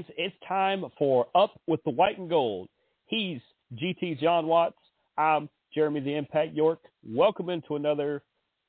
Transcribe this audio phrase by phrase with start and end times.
[0.00, 2.68] Fans, it's time for Up with the White and Gold.
[3.06, 3.40] He's
[3.74, 4.76] GT Jon Watts.
[5.18, 6.80] I'm Jeremy the Impact York.
[7.06, 8.22] Welcome into another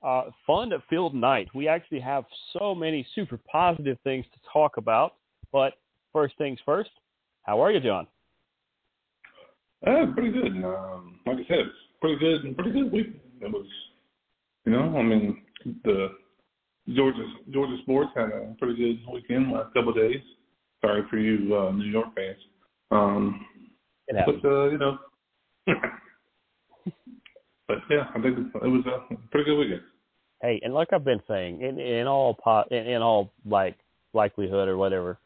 [0.04, 1.48] uh, fun-filled night.
[1.54, 2.26] We actually have
[2.58, 5.16] so many super positive things to talk about.
[5.52, 5.74] But
[6.12, 6.90] first things first,
[7.44, 8.08] how are you, Jon?
[9.86, 10.64] Uh, pretty good.
[10.64, 11.66] Um, like I said,
[12.02, 13.08] pretty good pretty good week.
[13.42, 13.66] It was,
[14.66, 15.42] you know, I mean,
[15.84, 16.10] the
[16.94, 20.22] Georgia Georgia sports had a pretty good weekend last couple of days.
[20.82, 22.38] Sorry for you uh, New York fans.
[22.92, 23.46] Um,
[24.10, 24.98] but uh, you know,
[27.68, 29.82] but yeah, I think it was a pretty good weekend.
[30.42, 33.78] Hey, and like I've been saying, in in all pot, in, in all like
[34.14, 35.20] likelihood or whatever,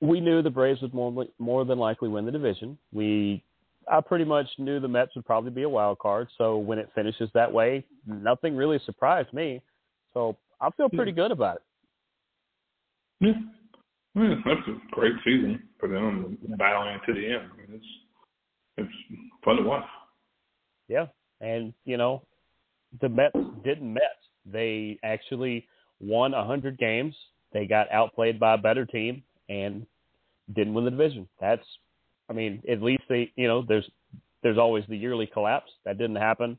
[0.00, 2.78] we knew the Braves would more more than likely win the division.
[2.92, 3.42] We
[3.90, 6.28] I pretty much knew the Mets would probably be a wild card.
[6.38, 9.62] So when it finishes that way, nothing really surprised me.
[10.12, 11.62] So I feel pretty good about it.
[13.20, 13.32] Yeah,
[14.16, 17.50] yeah, that's a great season for them, battling to the end.
[17.52, 17.86] I mean, it's
[18.78, 19.84] it's fun to watch.
[20.88, 21.06] Yeah,
[21.40, 22.22] and you know,
[23.00, 24.04] the Mets didn't Mets.
[24.44, 25.66] They actually
[26.00, 27.14] won a hundred games.
[27.52, 29.86] They got outplayed by a better team and
[30.54, 31.28] didn't win the division.
[31.40, 31.64] That's,
[32.28, 33.88] I mean, at least they, you know, there's
[34.42, 36.58] there's always the yearly collapse that didn't happen.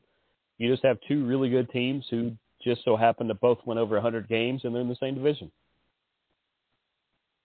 [0.58, 2.32] You just have two really good teams who
[2.62, 5.14] just so happen to both win over a 100 games and they're in the same
[5.14, 5.50] division.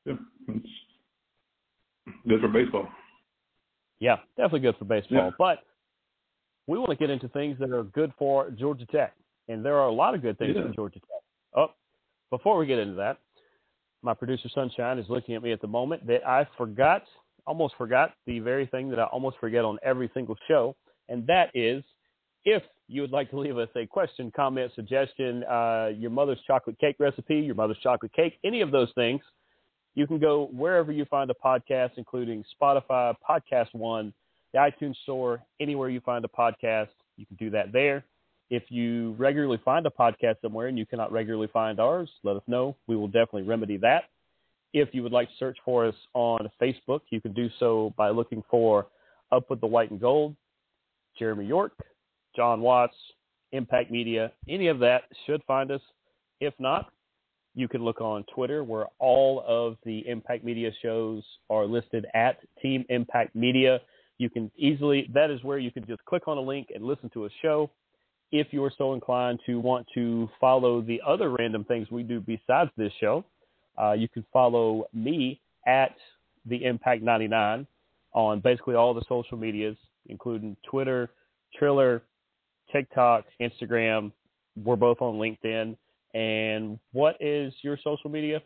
[0.06, 0.14] Yeah,
[0.48, 0.68] it's
[2.28, 2.88] good for baseball.
[4.00, 5.18] Yeah, definitely good for baseball.
[5.18, 5.30] Yeah.
[5.38, 5.60] But
[6.68, 9.16] we want to get into things that are good for Georgia Tech,
[9.48, 10.64] and there are a lot of good things yeah.
[10.64, 11.22] for Georgia Tech.
[11.56, 11.68] Oh,
[12.30, 13.18] before we get into that,
[14.02, 17.04] my producer Sunshine is looking at me at the moment that I forgot,
[17.48, 20.76] almost forgot the very thing that I almost forget on every single show,
[21.08, 21.84] and that is
[22.46, 26.78] if you would like to leave us a question, comment, suggestion, uh, your mother's chocolate
[26.80, 29.22] cake recipe, your mother's chocolate cake, any of those things,
[29.96, 34.14] you can go wherever you find a podcast, including Spotify, Podcast One,
[34.54, 36.90] the iTunes Store, anywhere you find a podcast.
[37.18, 38.04] You can do that there.
[38.50, 42.44] If you regularly find a podcast somewhere and you cannot regularly find ours, let us
[42.48, 42.76] know.
[42.88, 44.06] We will definitely remedy that.
[44.74, 48.10] If you would like to search for us on Facebook, you can do so by
[48.10, 48.88] looking for
[49.32, 50.36] Up with the White and Gold,
[51.18, 51.74] Jeremy York,
[52.36, 52.96] Jon Watts,
[53.52, 55.82] Impact Media, any of that should find us.
[56.40, 56.92] If not,
[57.56, 62.38] you can look on Twitter where all of the Impact Media shows are listed at
[62.62, 63.80] Team Impact Media.
[64.18, 67.10] You can easily, that is where you can just click on a link and listen
[67.14, 67.70] to a show.
[68.32, 72.20] If you are so inclined to want to follow the other random things we do
[72.20, 73.24] besides this show,
[73.80, 75.96] uh, you can follow me at
[76.46, 77.68] the Impact 99
[78.14, 79.78] on basically all the social medias,
[80.08, 81.10] including Twitter,
[81.58, 82.02] Triller,
[82.72, 84.12] TikTok, Instagram.
[84.64, 85.76] We're both on LinkedIn.
[86.14, 88.42] And what is your social media?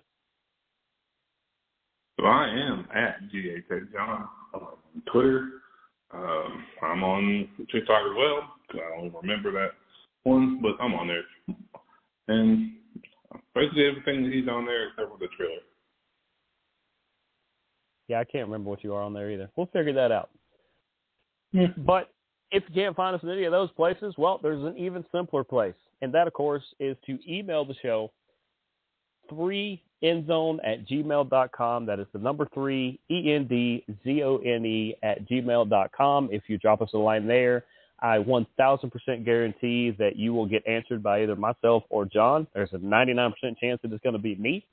[2.19, 3.61] So I am at GA
[3.94, 5.50] John on Twitter.
[6.13, 8.53] Um, I'm on TikTok as well.
[8.72, 9.72] I don't remember that
[10.23, 11.23] one, but I'm on there.
[12.27, 12.73] And
[13.53, 15.59] basically everything that he's on there except for the Triller.
[18.07, 19.50] Yeah, I can't remember what you are on there either.
[19.56, 20.29] We'll figure that out.
[21.77, 22.09] But
[22.51, 25.44] if you can't find us in any of those places, well, there's an even simpler
[25.44, 25.75] place.
[26.01, 28.11] And that, of course, is to email the show
[29.29, 31.85] three endzone at gmail.com.
[31.85, 36.29] That is the number three, E N D Z O N E at gmail.com.
[36.31, 37.65] If you drop us a line there,
[37.99, 42.45] I 1000% guarantee that you will get answered by either myself or Jon.
[42.53, 44.65] There's a 99% chance that it's going to be me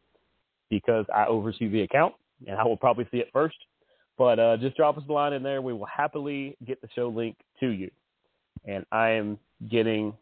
[0.69, 2.15] because I oversee the account
[2.47, 3.56] and I will probably see it first.
[4.19, 5.62] But uh, just drop us a line in there.
[5.62, 7.91] We will happily get the show link to you.
[8.67, 9.38] And I am
[9.70, 10.15] getting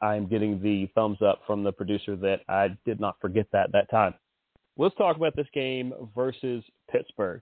[0.00, 3.72] I am getting the thumbs up from the producer that I did not forget that
[3.72, 4.14] that time.
[4.76, 7.40] Let's talk about this game versus Pittsburgh.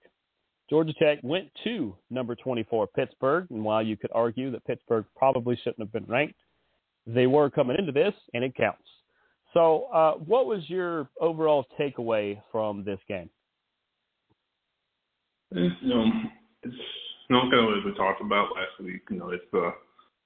[0.71, 5.57] Georgia Tech went to number 24 Pittsburgh, and while you could argue that Pittsburgh probably
[5.57, 6.39] shouldn't have been ranked,
[7.07, 8.83] they were coming into this, and it counts.
[9.53, 13.29] So, uh, what was your overall takeaway from this game?
[15.53, 16.07] you know,
[16.63, 16.75] it's
[17.31, 19.03] know, kind of as we talked about last week.
[19.11, 19.73] You know, it's the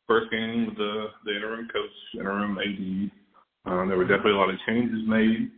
[0.08, 3.10] first game with the the interim coach, interim AD.
[3.70, 5.50] Um, there were definitely a lot of changes made.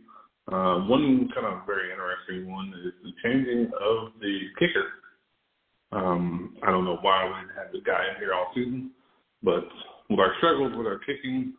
[0.51, 4.87] Uh, one kind of very interesting one is the changing of the kicker.
[5.93, 8.91] Um, I don't know why we didn't have the guy in here all season,
[9.41, 9.63] but
[10.09, 11.53] with our struggles with our kicking,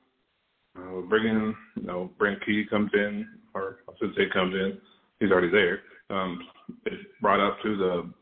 [0.76, 4.78] uh, bringing, you know, Brent Key comes in, or I should say comes in.
[5.20, 5.80] He's already there
[6.12, 6.40] um,
[6.86, 8.12] is brought up to the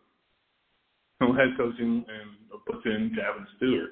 [1.20, 3.90] head coaching and puts in Gavin Stewart.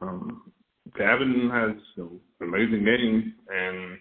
[0.00, 0.52] Um,
[0.96, 2.04] Gavin has you
[2.40, 3.98] know, amazing games, and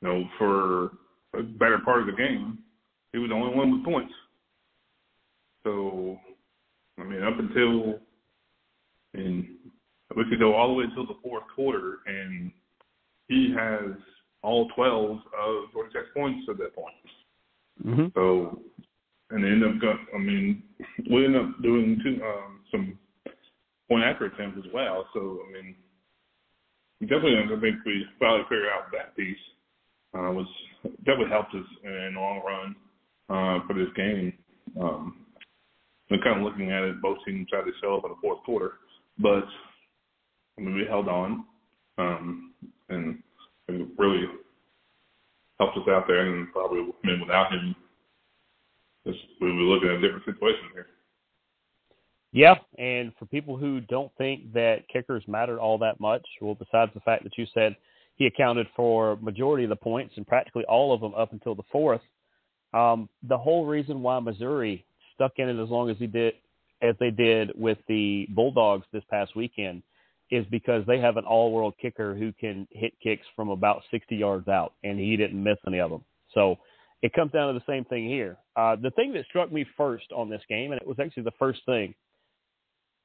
[0.00, 0.92] you know for
[1.38, 2.58] a better part of the game,
[3.12, 4.12] he was the only one with points.
[5.64, 6.18] So,
[6.98, 8.00] I mean, up until
[9.14, 9.46] and
[10.16, 12.50] we could go all the way until the fourth quarter, and
[13.28, 13.90] he has
[14.42, 16.94] all 12 of Georgia Tech's points at that point.
[17.84, 18.06] Mm-hmm.
[18.14, 18.62] So,
[19.30, 20.62] and they end up, got, I mean,
[21.10, 22.98] we end up doing two, um, some
[23.88, 25.06] point accurate attempts as well.
[25.14, 25.74] So, I mean,
[27.02, 29.36] definitely, I think we finally figured out that piece
[30.14, 30.46] uh, was
[31.04, 32.76] definitely helped us in the long run
[33.30, 34.32] uh, for this game.
[34.80, 35.24] Um,
[36.10, 38.42] and kind of looking at it, both teams tried to show up in the fourth
[38.44, 38.74] quarter,
[39.18, 39.44] but
[40.56, 41.44] I mean, we held on,
[41.98, 42.54] um,
[42.88, 43.22] and
[43.68, 44.24] it really
[45.58, 46.26] helped us out there.
[46.26, 47.74] And probably, I mean, without him,
[49.04, 50.86] we would be looking at a different situation here.
[52.32, 56.92] Yeah, and for people who don't think that kickers matter all that much, well, besides
[56.94, 57.76] the fact that you said
[58.16, 61.62] he accounted for majority of the points and practically all of them up until the
[61.72, 62.02] fourth,
[62.74, 64.84] um, the whole reason why Missouri
[65.14, 66.34] stuck in it as long as he did,
[66.82, 69.82] as they did with the Bulldogs this past weekend,
[70.30, 74.48] is because they have an all-world kicker who can hit kicks from about 60 yards
[74.48, 76.04] out, and he didn't miss any of them.
[76.34, 76.56] So
[77.00, 78.36] it comes down to the same thing here.
[78.54, 81.32] Uh, the thing that struck me first on this game, and it was actually the
[81.38, 81.94] first thing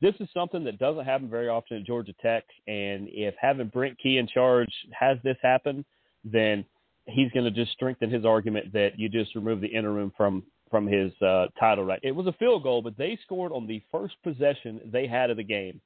[0.03, 2.43] this is something that doesn't happen very often at Georgia Tech.
[2.67, 5.85] And if having Brent Key in charge has this happen,
[6.25, 6.65] then
[7.05, 10.87] he's going to just strengthen his argument that you just remove the interim from from
[10.87, 11.85] his uh, title.
[11.85, 12.01] Right?
[12.03, 15.37] It was a field goal, but they scored on the first possession they had of
[15.37, 15.79] the game.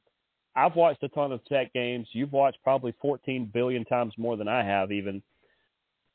[0.56, 2.08] I've watched a ton of Tech games.
[2.14, 5.22] You've watched probably 14 billion times more than I have, even.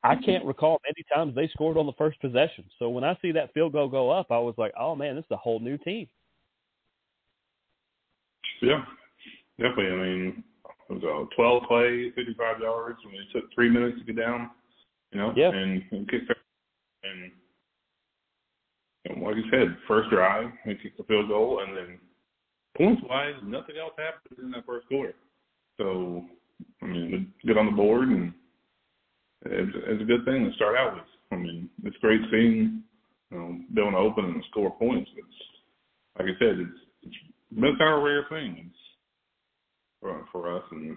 [0.02, 2.64] I can't recall many times they scored on the first possession.
[2.81, 5.25] So when I see that field goal go up, I was like, "Oh man, this
[5.25, 6.08] is a whole new team."
[8.62, 8.85] Yeah,
[9.59, 9.87] definitely.
[9.87, 10.44] I mean,
[10.88, 12.99] it was a 12 play, 55 yards.
[13.05, 14.50] I mean, it took three minutes to get down,
[15.11, 15.50] you know, yeah.
[15.50, 16.23] and, and kick
[17.03, 17.32] and
[19.17, 21.99] know, like you said, first drive, he kicked the field goal, and then
[22.76, 25.14] points wise, nothing else happened in that first quarter.
[25.79, 26.25] So,
[26.82, 28.32] I mean, get on the board, and
[29.47, 31.05] it's, it's a good thing to start out with.
[31.32, 32.82] I mean, it's great seeing
[33.31, 35.11] you know, be able to open and score points.
[35.17, 37.17] It's like I said, it's it's
[37.54, 38.70] been kind of rare thing
[40.00, 40.96] for, for us, and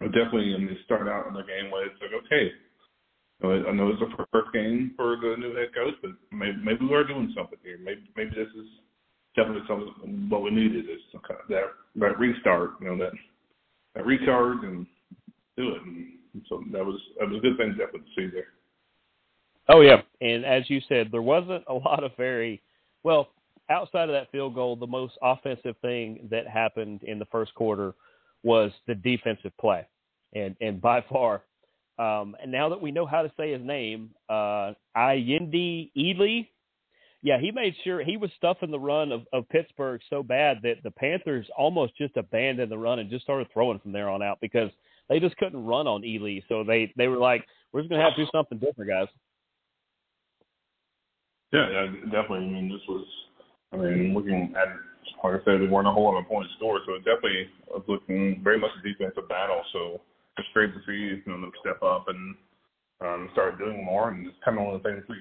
[0.00, 2.50] definitely in this start out in the game where it's like, okay,
[3.44, 6.94] I know it's the first game for the new head coach, but maybe maybe we
[6.94, 7.78] are doing something here.
[7.82, 8.66] Maybe maybe this is
[9.36, 11.62] definitely something what we needed is kind of that
[11.96, 13.12] that restart, you know, that
[13.94, 14.86] that recharge and
[15.56, 15.82] do it.
[15.82, 18.48] And so that was that was a good thing definitely to see there.
[19.68, 22.60] Oh yeah, and as you said, there wasn't a lot of very
[23.04, 23.28] well
[23.70, 27.94] outside of that field goal, the most offensive thing that happened in the first quarter
[28.42, 29.86] was the defensive play,
[30.34, 31.42] and and by far.
[31.98, 36.48] Um, and now that we know how to say his name, uh, Ayinde Eley,
[37.22, 40.76] yeah, he made sure he was stuffing the run of, of Pittsburgh so bad that
[40.84, 44.38] the Panthers almost just abandoned the run and just started throwing from there on out
[44.40, 44.70] because
[45.08, 46.44] they just couldn't run on Eley.
[46.48, 49.08] So they they were like, we're just gonna have to do something different, guys.
[51.52, 52.46] Yeah, yeah, definitely.
[52.46, 53.06] I mean, this was
[53.72, 54.68] I mean, looking at,
[55.22, 57.84] like I said, there weren't a whole lot of points scored, so it definitely was
[57.88, 59.62] looking very much a defensive battle.
[59.72, 60.00] So
[60.38, 62.34] it's great to see you know them step up and
[63.00, 64.10] um, start doing more.
[64.10, 65.16] And it's kind of one of the things we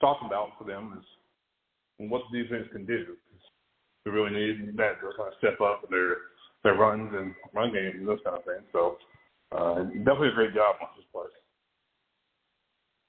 [0.00, 3.16] talked about for them is what the defense can do.
[4.04, 6.16] We really need that to kind of step up their
[6.64, 8.66] their runs and run games and those kind of things.
[8.72, 8.98] So
[9.52, 11.30] uh, definitely a great job on this place.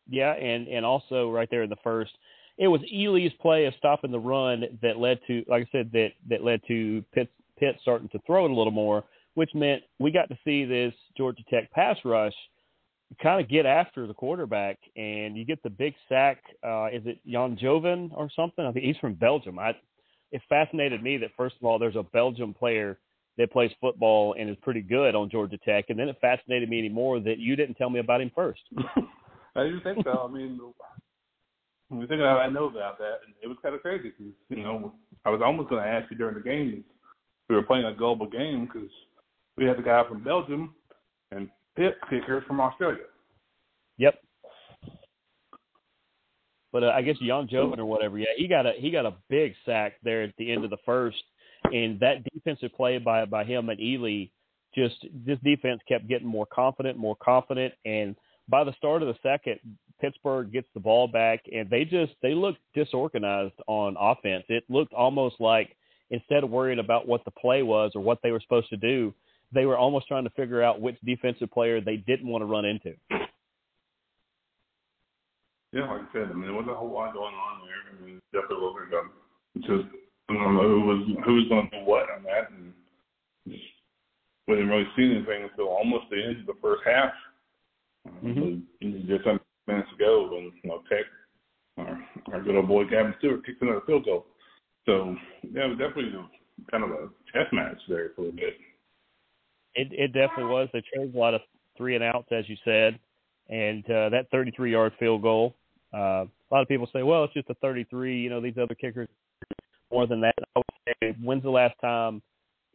[0.10, 2.12] Yeah, and and also right there in the first
[2.58, 6.10] it was Eley's play of stopping the run that led to, like I said, that
[6.30, 7.30] that led to Pitt,
[7.60, 10.94] Pitt starting to throw it a little more, which meant we got to see this
[11.18, 12.34] Georgia Tech pass rush
[13.22, 16.42] kind of get after the quarterback, and you get the big sack.
[16.66, 18.66] Uh, is it Jan Joven or something?
[18.66, 19.60] I think he's from Belgium.
[19.60, 19.72] I,
[20.32, 22.98] it fascinated me that first of all, there's a Belgium player
[23.38, 26.80] that plays football and is pretty good on Georgia Tech, and then it fascinated me
[26.80, 28.62] anymore that you didn't tell me about him first.
[29.56, 30.28] I didn't think so.
[30.28, 30.60] I mean,
[31.94, 34.34] when we about it, I know about that, and it was kind of crazy because
[34.50, 34.94] you know
[35.26, 36.84] I was almost going to ask you during the game.
[37.50, 38.90] We were playing a global game because
[39.58, 40.74] we had the guy from Belgium
[41.32, 43.04] and Pitt kicker from Australia.
[43.98, 44.16] Yep.
[46.72, 49.14] But uh, I guess Jan Joven or whatever, yeah, he got a he got a
[49.30, 51.22] big sack there at the end of the first,
[51.66, 54.32] and that defensive play by by him and Eley,
[54.74, 54.96] just
[55.26, 58.16] this defense kept getting more confident, more confident, and
[58.50, 59.60] by the start of the second,
[60.02, 64.44] Pittsburgh gets the ball back, and they just they looked disorganized on offense.
[64.50, 65.76] It looked almost like
[66.10, 69.14] instead of worrying about what the play was or what they were supposed to do,
[69.54, 72.66] they were almost trying to figure out which defensive player they didn't want to run
[72.66, 72.94] into.
[75.72, 77.82] Yeah, like I said, I mean, there wasn't a whole lot going on there.
[77.90, 79.12] I mean, definitely wasn't um,
[79.62, 79.90] just
[80.30, 82.74] I don't know who was who was going to do what on that, and
[83.48, 83.64] just
[84.48, 87.12] we didn't really see anything until almost the end of the first half.
[88.24, 89.08] Mm-hmm.
[89.08, 91.06] Just some minutes ago, when you know Tech,
[91.78, 92.00] our,
[92.34, 94.26] our good old boy Gavin Stewart kicked another field goal.
[94.86, 96.12] So yeah, it was definitely
[96.72, 98.56] kind of a chess match there for a bit.
[99.76, 100.70] It it definitely was.
[100.74, 101.42] They chose a lot of
[101.78, 103.00] three and outs, as you said,
[103.50, 105.56] and uh, that 33 yard field goal
[105.94, 108.20] uh, a lot of people say, well, it's just a 33.
[108.20, 109.08] You know, these other kickers
[109.92, 110.34] more than that.
[110.56, 110.66] I would
[111.02, 112.22] say, when's the last time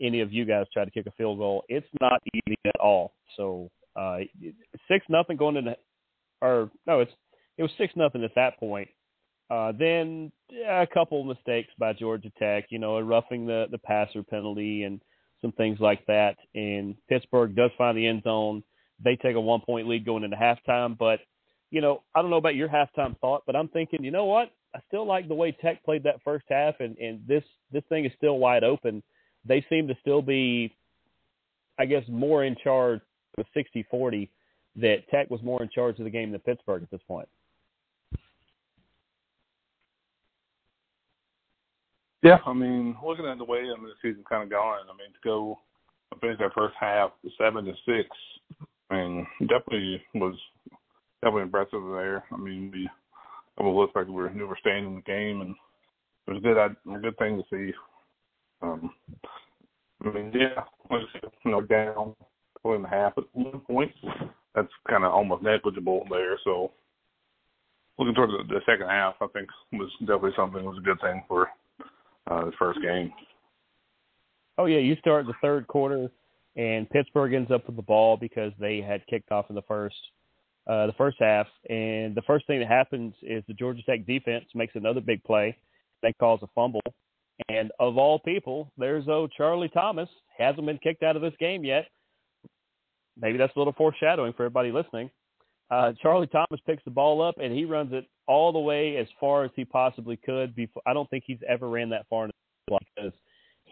[0.00, 1.64] any of you guys tried to kick a field goal?
[1.68, 3.12] It's not easy at all.
[3.37, 4.18] So uh,
[4.87, 5.76] six nothing going into,
[6.40, 7.12] or no, it's
[7.57, 8.88] it was six nothing at that point.
[9.50, 13.78] Uh, then yeah, a couple mistakes by Georgia Tech, you know, a roughing the the
[13.78, 15.00] passer penalty and
[15.40, 16.37] some things like that.
[16.54, 18.62] And Pittsburgh does find the end zone.
[19.02, 21.21] They take a one point lead going into halftime, but
[21.71, 24.50] you know, I don't know about your halftime thought, but I'm thinking, you know what?
[24.75, 28.04] I still like the way Tech played that first half, and and this this thing
[28.04, 29.02] is still wide open.
[29.45, 30.76] They seem to still be,
[31.78, 33.00] I guess, more in charge
[33.37, 34.28] with 60-40.
[34.80, 37.28] That Tech was more in charge of the game than Pittsburgh at this point.
[42.23, 44.97] Yeah, I mean, looking at the way I mean, the season kind of going, I
[44.97, 45.58] mean, to go
[46.20, 48.08] finish that first half seven to six,
[48.90, 50.35] I mean, definitely was
[51.23, 52.25] definitely impressive there.
[52.32, 52.88] I mean, we
[53.58, 55.54] it looked like we were, we were staying in the game, and
[56.26, 57.73] it was a good a good thing to see.
[58.62, 58.92] Um,
[60.04, 61.02] I mean, yeah, like
[61.44, 62.14] you know, down
[62.62, 63.92] two and a half at one point.
[64.59, 66.38] That's kind of almost negligible there.
[66.45, 66.73] So
[67.99, 71.23] looking toward the, the second half, I think was definitely something was a good thing
[71.29, 71.49] for
[72.31, 73.12] uh, the first game.
[74.57, 76.11] Oh yeah, you start the third quarter,
[76.57, 79.97] and Pittsburgh ends up with the ball because they had kicked off in the first
[80.67, 81.47] uh, the first half.
[81.71, 85.57] And the first thing that happens is the Georgia Tech defense makes another big play.
[86.03, 86.83] They cause a fumble.
[87.49, 90.09] And of all people, there's old Charlie Thomas.
[90.37, 91.87] Hasn't been kicked out of this game yet.
[93.21, 95.11] Maybe that's a little foreshadowing for everybody listening.
[95.71, 99.07] Uh, Charlie Thomas picks the ball up and he runs it all the way as
[99.21, 100.55] far as he possibly could.
[100.55, 102.31] Before I don't think he's ever ran that far
[102.71, 102.83] like.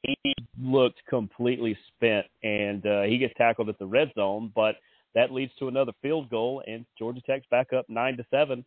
[0.03, 4.53] He looked completely spent, and uh, he gets tackled at the red zone.
[4.55, 4.77] But
[5.15, 8.65] that leads to another field goal, and Georgia Tech's back up nine to seven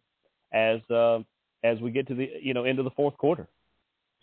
[0.52, 1.20] as uh,
[1.64, 3.48] as we get to the you know into the fourth quarter.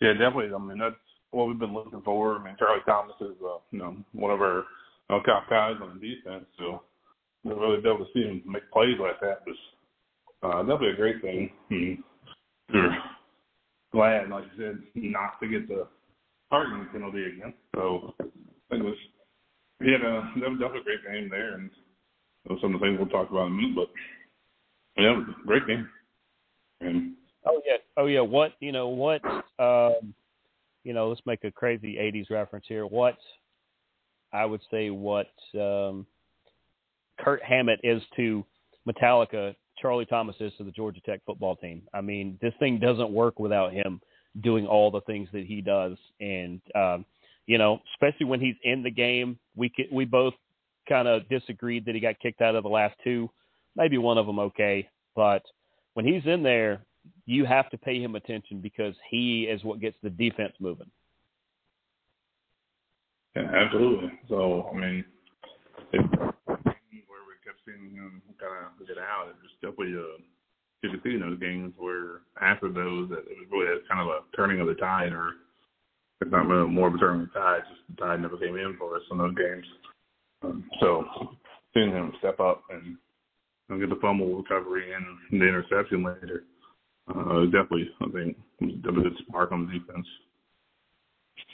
[0.01, 0.53] Yeah, definitely.
[0.53, 0.95] I mean, that's
[1.31, 2.35] what we've been looking for.
[2.37, 4.65] I mean, Charlie Thomas is uh, you know one of our
[5.09, 6.83] know, guys on defense, so
[7.43, 9.57] we're really be able to see him make plays like that was
[10.43, 12.03] uh, definitely a great thing.
[12.73, 12.97] We're
[13.91, 15.87] glad, like you said, not to get the
[16.49, 17.53] targeting penalty again.
[17.75, 18.95] So it was
[19.83, 21.69] he had a that was definitely a great game there, and
[22.61, 23.75] some of the things we'll talk about in a minute.
[23.75, 25.87] But yeah, great game.
[26.81, 27.13] And
[27.45, 28.21] oh yeah, oh yeah.
[28.21, 28.89] What you know?
[28.89, 29.23] What
[29.59, 30.13] um,
[30.83, 31.09] you know?
[31.09, 32.85] Let's make a crazy '80s reference here.
[32.85, 33.17] What
[34.33, 35.27] I would say, what
[35.59, 36.05] um,
[37.19, 38.45] Kirk Hammett is to
[38.87, 41.83] Metallica, Charlie Thomas is to the Georgia Tech football team.
[41.93, 44.01] I mean, this thing doesn't work without him
[44.41, 47.05] doing all the things that he does, and um,
[47.45, 49.37] you know, especially when he's in the game.
[49.55, 50.33] We we both
[50.87, 53.29] kind of disagreed that he got kicked out of the last two.
[53.75, 55.43] Maybe one of them okay, but
[55.93, 56.81] when he's in there,
[57.25, 60.89] you have to pay him attention because he is what gets the defense moving.
[63.37, 64.11] Yeah, absolutely.
[64.29, 65.05] So, I mean,
[65.93, 70.17] it, where we kept seeing him kind of get out, it was definitely uh,
[70.81, 74.07] you could see in those games where after those, that it was really kind of
[74.07, 75.33] a turning of the tide, or
[76.21, 78.75] if not more of a turning of the tide, just the tide never came in
[78.79, 79.65] for us in those games.
[80.41, 81.05] Um, so
[81.73, 82.97] seeing him step up and,
[83.69, 85.05] and get the fumble recovery and
[85.39, 86.43] the interception later,
[87.09, 88.37] uh, definitely I think
[88.81, 90.07] definitely good spark on the defense.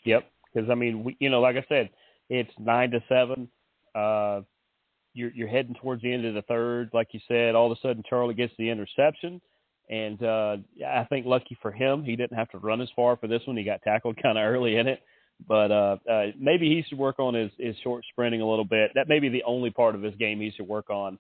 [0.06, 1.90] Yep, because I mean, we, you know, like I said,
[2.30, 3.50] it's nine to seven.
[3.96, 4.42] Uh,
[5.14, 7.56] you're you're heading towards the end of the third, like you said.
[7.56, 9.42] All of a sudden, Charlie gets the interception,
[9.90, 10.58] and uh,
[10.88, 13.58] I think lucky for him, he didn't have to run as far for this one.
[13.58, 15.02] He got tackled kind of early in it,
[15.48, 18.92] but uh, uh, maybe he should work on his, his short sprinting a little bit.
[18.96, 21.20] That may be the only part of his game he should work on.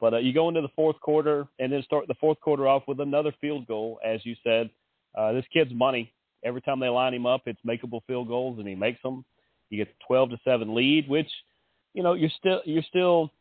[0.00, 2.84] But uh, you go into the fourth quarter and then start the fourth quarter off
[2.86, 4.70] with another field goal, as you said.
[5.16, 6.12] Uh, this kid's money.
[6.44, 9.24] Every time they line him up, it's makeable field goals, and he makes them.
[9.70, 11.30] You get the 12 to seven lead, which
[11.94, 13.32] you know you're still you're still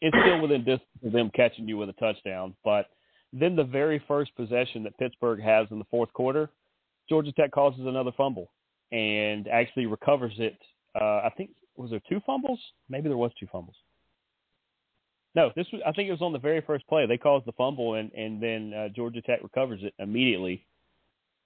[0.00, 2.54] it's still within distance of them catching you with a touchdown.
[2.64, 2.86] But
[3.32, 6.50] then the very first possession that Pittsburgh has in the fourth quarter,
[7.08, 8.50] Georgia Tech causes another fumble
[8.90, 10.58] and actually recovers it.
[11.00, 12.58] Uh, I think was there two fumbles?
[12.88, 13.76] Maybe there was two fumbles.
[15.34, 15.80] No, this was.
[15.86, 17.06] I think it was on the very first play.
[17.06, 20.66] They caused the fumble, and and then uh, Georgia Tech recovers it immediately.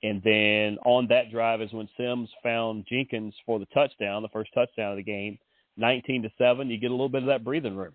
[0.02, 4.50] And then on that drive is when Sims found Jenkins for the touchdown, the first
[4.54, 5.38] touchdown of the game,
[5.76, 6.68] nineteen to seven.
[6.68, 7.94] You get a little bit of that breathing room.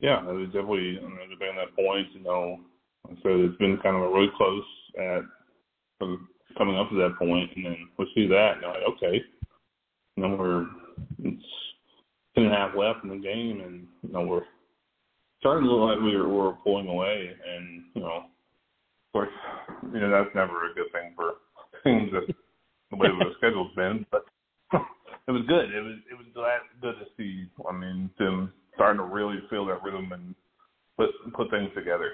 [0.00, 0.98] Yeah, it was definitely.
[0.98, 2.60] I mean, at that point, you know,
[3.22, 4.64] so it's been kind of a really close
[4.98, 5.22] at
[6.56, 9.22] coming up to that point, and then we see that, and like, okay,
[10.16, 10.66] you know, we're
[11.22, 11.44] it's
[12.34, 14.42] ten and a half left in the game, and you know we're
[15.40, 18.24] starting to look like we were, we're pulling away, and you know,
[19.08, 19.34] of course,
[19.92, 21.34] you know that's never a good thing for
[21.82, 22.34] things that
[22.90, 24.24] the way the schedule's been, but
[25.28, 25.70] it was good.
[25.74, 27.48] It was it was glad, good to see.
[27.68, 30.34] I mean, them starting to really feel that rhythm and
[30.96, 32.12] put put things together.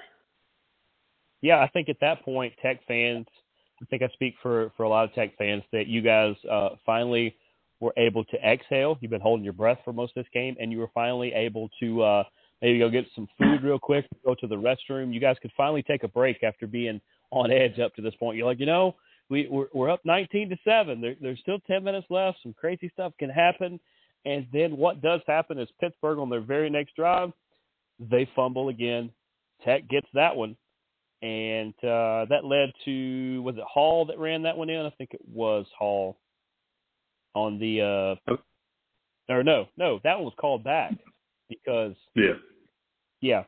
[1.41, 3.27] Yeah, I think at that point, Tech fans.
[3.81, 6.69] I think I speak for for a lot of Tech fans that you guys uh,
[6.85, 7.35] finally
[7.79, 8.97] were able to exhale.
[9.01, 11.69] You've been holding your breath for most of this game, and you were finally able
[11.81, 12.23] to uh,
[12.61, 15.13] maybe go get some food real quick, go to the restroom.
[15.13, 18.37] You guys could finally take a break after being on edge up to this point.
[18.37, 18.95] You're like, you know,
[19.29, 21.01] we we're, we're up 19 to seven.
[21.01, 22.39] There, there's still 10 minutes left.
[22.43, 23.79] Some crazy stuff can happen,
[24.25, 27.31] and then what does happen is Pittsburgh on their very next drive,
[27.99, 29.11] they fumble again.
[29.63, 30.55] Tech gets that one,
[31.21, 34.85] and uh, that led to was it Hall that ran that one in?
[34.85, 36.17] I think it was Hall
[37.33, 37.81] on the
[38.27, 38.37] uh oh.
[39.29, 40.93] or no, no, that one was called back
[41.49, 42.33] because yeah,
[43.21, 43.43] yeah,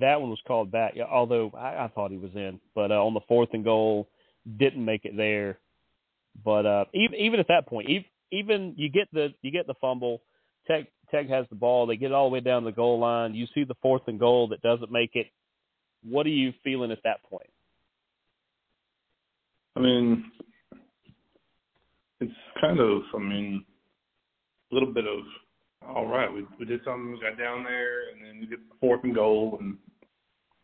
[0.00, 0.94] that one was called back.
[1.10, 4.08] Although I, I thought he was in, but uh, on the fourth and goal,
[4.58, 5.58] didn't make it there.
[6.44, 9.74] But uh, even even at that point, even, even you get the you get the
[9.80, 10.22] fumble.
[10.66, 11.86] Tech Tech has the ball.
[11.86, 13.34] They get all the way down the goal line.
[13.34, 15.26] You see the fourth and goal that doesn't make it.
[16.08, 17.50] What are you feeling at that point?
[19.76, 20.24] I mean,
[22.20, 23.64] it's kind of, I mean,
[24.70, 25.20] a little bit of,
[25.88, 29.04] all right, we we did something, we got down there, and then we get fourth
[29.04, 29.76] and goal, and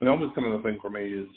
[0.01, 1.29] and almost kind of the thing for me is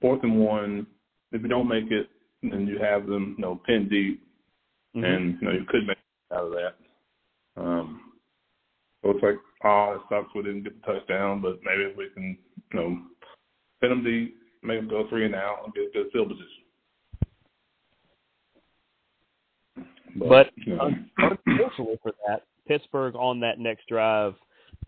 [0.00, 0.86] fourth and one.
[1.32, 2.08] If you don't make it,
[2.42, 4.22] then you have them, you know, pinned deep,
[4.96, 5.04] mm-hmm.
[5.04, 6.74] and you know you could make it out of that.
[7.60, 8.00] Um,
[9.02, 12.08] so it's like, oh, it sucks we didn't get the touchdown, but maybe if we
[12.14, 12.36] can,
[12.72, 12.98] you know,
[13.80, 16.64] pin them deep, make them go three and out, and get a good field position.
[20.16, 20.50] But,
[21.18, 24.34] unfortunately for that, Pittsburgh on that next drive,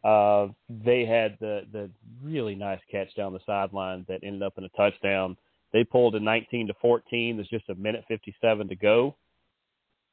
[0.04, 1.90] uh, they had the the
[2.22, 5.36] really nice catch down the sideline that ended up in a touchdown.
[5.72, 7.36] They pulled a 19 to 14.
[7.36, 9.16] There's just a minute 57 to go,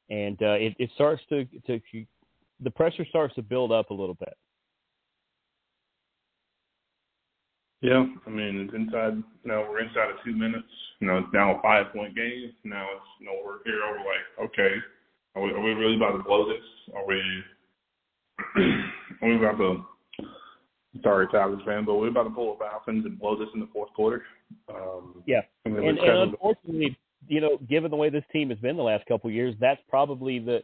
[0.08, 1.80] and uh, it, it starts to to
[2.60, 4.34] the pressure starts to build up a little bit.
[7.80, 9.22] Yeah, I mean it's inside.
[9.44, 10.68] Now we're inside of two minutes.
[11.00, 12.52] You know, it's now a five point game.
[12.64, 13.80] Now it's you know we're here.
[13.86, 14.74] We're like, okay,
[15.36, 16.64] are we, are we really about to blow this?
[16.94, 17.22] Are we?
[19.22, 19.84] are about to?
[21.02, 23.68] Sorry, Tigers fan, but we're about to pull a Falcons and blow this in the
[23.72, 24.22] fourth quarter.
[24.68, 26.96] Um, yeah, and, and, and unfortunately,
[27.28, 29.80] you know, given the way this team has been the last couple of years, that's
[29.88, 30.62] probably the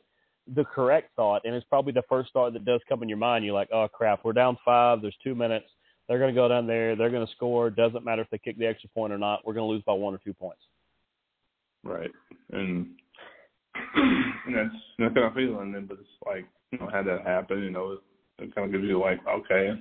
[0.54, 3.44] the correct thought, and it's probably the first thought that does come in your mind.
[3.44, 5.00] You're like, oh crap, we're down five.
[5.00, 5.66] There's two minutes.
[6.08, 6.96] They're going to go down there.
[6.96, 7.70] They're going to score.
[7.70, 9.46] Doesn't matter if they kick the extra point or not.
[9.46, 10.60] We're going to lose by one or two points.
[11.82, 12.10] Right,
[12.52, 12.88] and
[13.94, 15.74] and that's that's kind of feeling.
[15.74, 18.72] And but it's like you know, had that happen, you know, it, it kind of
[18.72, 19.72] gives you like, okay,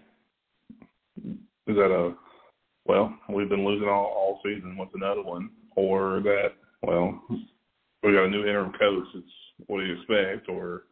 [1.17, 2.15] is that a
[2.85, 4.77] well, we've been losing all all season.
[4.77, 5.49] What's another one?
[5.75, 6.49] Or that
[6.81, 7.21] well,
[8.03, 9.07] we got a new interim coach.
[9.15, 9.27] It's
[9.67, 10.49] what do you expect?
[10.49, 10.83] Or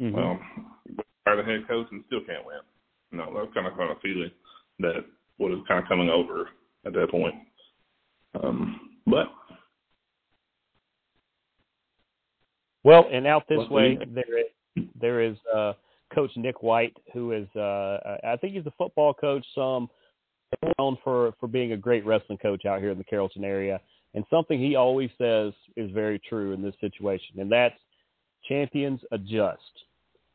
[0.00, 0.14] mm-hmm.
[0.14, 0.38] well,
[1.26, 2.60] are the head coach and still can't win.
[3.12, 4.30] No, that's kind of kind of feeling
[4.80, 5.04] that
[5.36, 6.48] what is kind of coming over
[6.86, 7.34] at that point.
[8.42, 9.26] Um, but
[12.84, 15.72] well, and out this way there is, there is uh,
[16.14, 19.44] Coach Nick White, who is uh, I think he's a football coach.
[19.54, 19.88] Some
[20.78, 23.80] known for for being a great wrestling coach out here in the Carrollton area,
[24.14, 27.78] and something he always says is very true in this situation, and that's
[28.48, 29.62] champions adjust.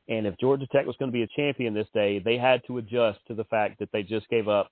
[0.08, 2.77] And if Georgia Tech was going to be a champion this day, they had to
[2.77, 4.69] adjust to the fact that they just gave up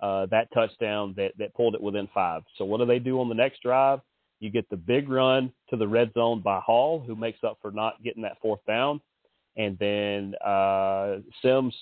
[0.00, 2.42] uh, that touchdown that, that pulled it within five.
[2.58, 4.00] So what do they do on the next drive?
[4.40, 7.70] You get the big run to the red zone by Hall, who makes up for
[7.70, 9.00] not getting that fourth down.
[9.56, 11.74] And then uh, Sims,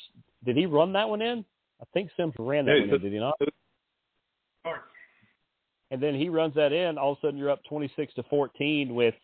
[0.44, 1.44] did he run that one in?
[1.80, 3.34] I think Sims ran that yeah, one in, did he not?
[5.90, 6.98] And then he runs that in.
[6.98, 9.14] All of a sudden, you're up 26 to 14 with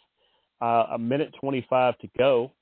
[0.61, 2.53] uh, a minute 25 to go.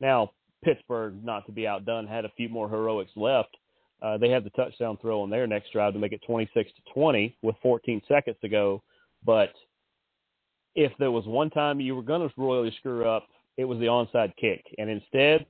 [0.00, 0.32] Now,
[0.64, 3.56] Pittsburgh, not to be outdone, had a few more heroics left.
[4.02, 6.92] Uh, they had the touchdown throw on their next drive to make it 26 to
[6.94, 8.82] 20 with 14 seconds to go.
[9.24, 9.52] But
[10.74, 13.86] if there was one time you were going to royally screw up, it was the
[13.86, 14.64] onside kick.
[14.78, 15.46] And instead,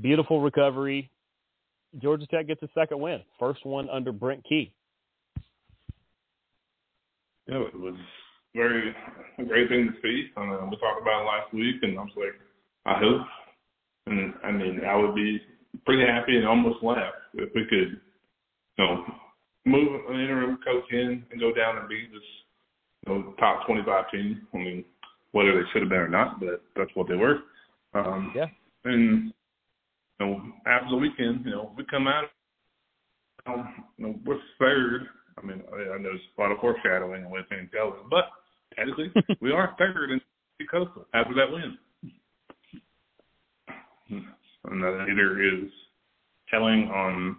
[0.00, 1.10] beautiful recovery.
[2.00, 4.72] Georgia Tech gets a second win, first one under Brent Key.
[7.48, 7.96] Yeah, it was
[8.54, 8.94] very
[9.38, 10.30] a great thing to see.
[10.36, 12.34] Um, we talked about it last week, and I was like,
[12.86, 13.26] I hope,
[14.06, 15.40] and I mean, I would be
[15.84, 18.00] pretty happy and almost laugh if we could,
[18.78, 19.04] you know,
[19.66, 22.22] move an interim coach in and go down and beat this,
[23.06, 24.46] know, top 25 team.
[24.54, 24.84] I mean,
[25.32, 27.38] whether they should have been or not, but that's what they were.
[27.94, 28.46] Um, yeah.
[28.84, 29.32] And
[30.18, 32.24] you know, after the weekend, you know, we come out,
[33.46, 35.06] um, you know, we're third.
[35.38, 38.24] I mean, I, I know there's a lot of foreshadowing and where things go, but
[38.76, 40.20] technically, we are third in
[40.70, 41.78] Coastal after that win.
[44.10, 45.70] And that either is
[46.50, 47.36] telling on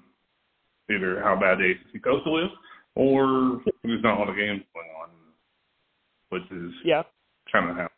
[0.90, 2.52] either how bad the ACC Coastal is,
[2.96, 5.01] or there's not a lot of games going on,
[6.32, 7.04] which is yeah
[7.52, 7.90] kind of how.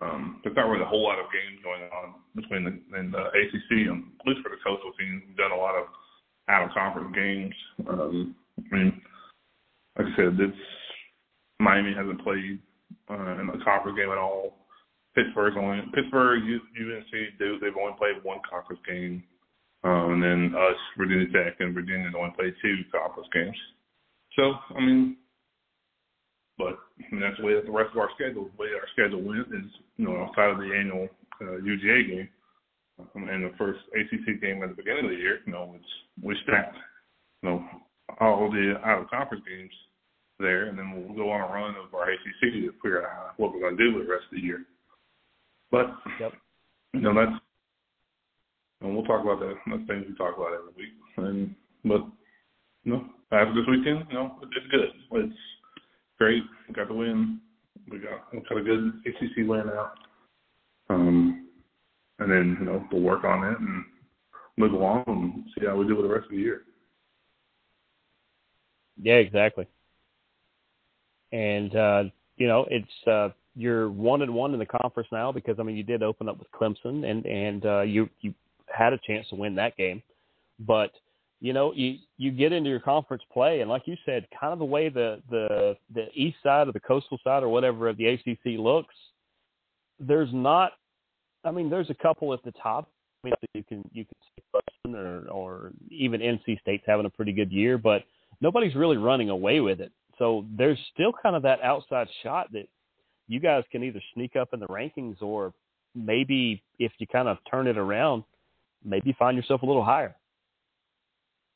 [0.00, 3.20] Um, there's not really a whole lot of games going on between the, and the
[3.20, 5.22] ACC, and at least for the coastal teams.
[5.28, 5.92] We've done a lot of
[6.48, 7.54] out of conference games.
[7.86, 9.02] Um, I mean,
[9.98, 10.56] like I said, it's
[11.60, 12.58] Miami hasn't played
[13.10, 14.56] uh, in a conference game at all.
[15.14, 17.60] Pittsburgh's only Pittsburgh, UNC, Duke.
[17.60, 19.22] They've only played one conference game,
[19.84, 23.56] um, and then us, Virginia Tech, and Virginia's only played two conference games.
[24.36, 25.16] So, I mean,
[26.60, 28.88] but I mean, that's the way that the rest of our schedule, the way our
[28.92, 29.64] schedule went is,
[29.96, 31.08] you know, outside of the annual
[31.40, 32.28] uh, UGA game
[33.00, 35.92] um, and the first ACC game at the beginning of the year, you know, it's
[36.22, 36.76] we stacked,
[37.42, 37.64] you know,
[38.20, 39.72] all the out of conference games
[40.38, 43.52] there, and then we'll go on a run of our ACC to figure out what
[43.52, 44.64] we're going to do with the rest of the year.
[45.70, 46.32] But yep.
[46.92, 47.40] you know, that's
[48.82, 49.54] and we'll talk about that.
[49.66, 50.92] That's things we talk about every week.
[51.16, 52.04] And but
[52.84, 54.92] you know, after this weekend, you know, it's good.
[55.24, 55.36] It's
[56.20, 56.42] great.
[56.74, 57.40] Got the win.
[57.90, 59.94] We got we got a good ACC win out.
[60.90, 61.48] Um,
[62.18, 63.84] and then you know we'll work on it and
[64.56, 66.62] move along and see how we do with the rest of the year.
[69.02, 69.66] Yeah, exactly.
[71.32, 72.04] And uh,
[72.36, 75.76] you know it's uh, you're one and one in the conference now because I mean
[75.76, 78.34] you did open up with Clemson and and uh, you you
[78.68, 80.02] had a chance to win that game,
[80.60, 80.92] but
[81.40, 84.58] you know, you you get into your conference play, and like you said, kind of
[84.58, 88.06] the way the the the east side or the coastal side or whatever of the
[88.06, 88.94] ACC looks,
[89.98, 90.72] there's not.
[91.42, 92.90] I mean, there's a couple at the top.
[93.24, 97.10] I mean, you can you can see Clemson or or even NC State's having a
[97.10, 98.04] pretty good year, but
[98.42, 99.92] nobody's really running away with it.
[100.18, 102.68] So there's still kind of that outside shot that
[103.28, 105.54] you guys can either sneak up in the rankings or
[105.94, 108.24] maybe if you kind of turn it around,
[108.84, 110.14] maybe find yourself a little higher.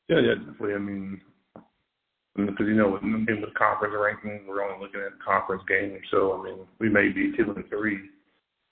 [0.07, 0.73] Yeah, yeah, definitely.
[0.75, 1.21] I mean,
[2.35, 5.99] because you know, with, in the conference ranking, we're only looking at conference games.
[6.11, 7.99] So I mean, we may be two and three.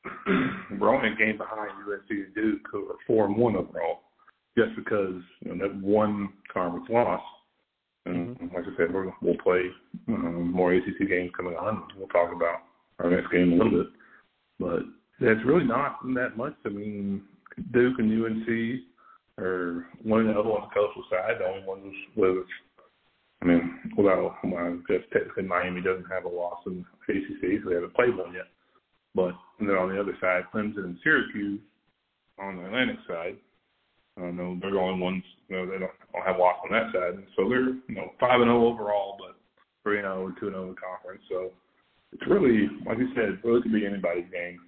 [0.80, 4.02] we're only a game behind UNC and Duke, who are four and one overall,
[4.58, 7.22] just because you know that one conference loss.
[8.06, 8.56] And mm-hmm.
[8.56, 9.62] like I said, we're, we'll play
[10.10, 11.88] um, more ACC games coming on.
[11.98, 12.64] We'll talk about
[13.00, 13.88] our next game a little bit,
[14.60, 14.80] but
[15.22, 16.54] that's really not that much.
[16.66, 17.24] I mean,
[17.72, 18.82] Duke and UNC
[19.38, 21.40] or one and the other on the coastal side.
[21.40, 22.46] The only one was,
[23.42, 27.70] I mean, well, I guess technically Miami doesn't have a loss in the ACC, so
[27.70, 28.48] they haven't played one yet.
[29.16, 31.62] But and then on the other side, Clemson and Syracuse
[32.40, 33.38] on the Atlantic side.
[34.18, 35.24] I know they're the only ones.
[35.50, 38.42] You know, they don't, don't have loss on that side, so they're you know five
[38.42, 39.38] and zero oh overall, but
[39.82, 41.22] three and zero oh and two and zero oh in the conference.
[41.30, 41.52] So
[42.14, 44.60] it's really, like you said, it really could be anybody's game.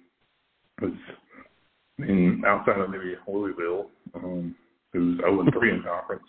[0.82, 0.96] It's
[1.98, 4.54] I mean, outside of maybe Louisville, um,
[4.92, 6.24] who's 0 and 3 in conference.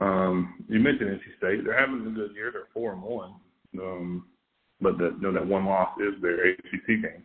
[0.00, 2.50] Um, you mentioned NC State; they're having a good year.
[2.52, 3.34] They're four and one,
[3.78, 4.26] um,
[4.80, 7.22] but that you know that one loss is their ACC game,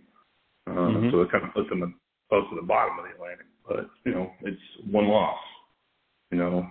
[0.67, 1.09] uh, mm-hmm.
[1.09, 1.95] so it kind of puts them
[2.29, 3.47] close to the bottom of the Atlantic.
[3.67, 5.39] But you know, it's one loss.
[6.29, 6.67] You know,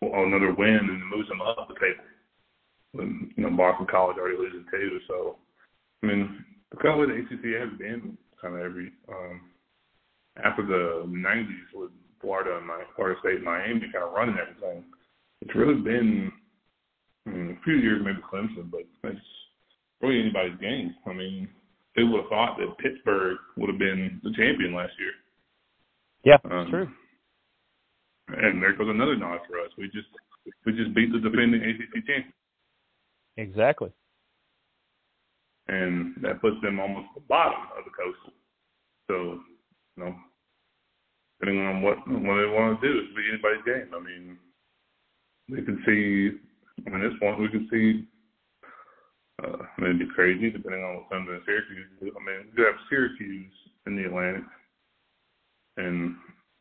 [0.00, 2.04] another win and it moves them up the table.
[2.92, 5.36] When you know Boston College already losing two, so
[6.02, 9.51] I mean, the color of way the ACC has been kind of every um,
[10.42, 11.90] after the '90s with
[12.20, 14.84] Florida and my Florida State and Miami kind of running everything.
[15.42, 16.32] It's really been
[17.26, 19.20] I mean, a few years maybe Clemson, but it's
[20.00, 20.94] really anybody's game.
[21.06, 21.48] I mean,
[21.94, 25.12] who would have thought that Pittsburgh would have been the champion last year?
[26.24, 26.88] Yeah, um, true.
[28.28, 29.70] And there goes another nod for us.
[29.76, 30.08] We just
[30.64, 32.32] we just beat the defending ACC champion.
[33.36, 33.90] Exactly.
[35.68, 38.36] And that puts them almost at the bottom of the coast.
[39.08, 39.40] So
[39.96, 40.14] you know,
[41.40, 43.90] depending on what what they want to do, it could be anybody's game.
[43.94, 44.38] I mean,
[45.48, 46.38] they can see.
[46.86, 48.08] I mean, this one we can see.
[49.42, 51.88] Uh, maybe crazy depending on what comes in Syracuse.
[52.00, 53.52] I mean, you have Syracuse
[53.86, 54.44] in the Atlantic,
[55.78, 56.14] and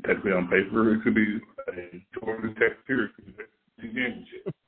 [0.06, 1.40] technically on paper, it could be
[1.70, 3.36] a Georgia Tech Syracuse
[3.80, 4.54] championship.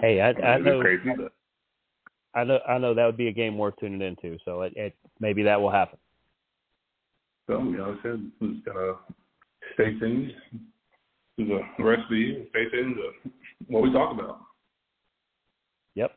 [0.00, 0.80] Hey, I, I know.
[0.80, 1.10] Crazy,
[2.34, 2.58] I know.
[2.66, 4.38] I know that would be a game worth tuning into.
[4.42, 5.98] So it, it maybe that will happen.
[7.46, 8.94] So you know, I said just gotta
[9.74, 10.32] stay tuned
[11.38, 12.46] to the rest of the year.
[12.50, 13.30] Stay tuned to
[13.68, 14.40] what we talk about.
[15.94, 16.12] Yep.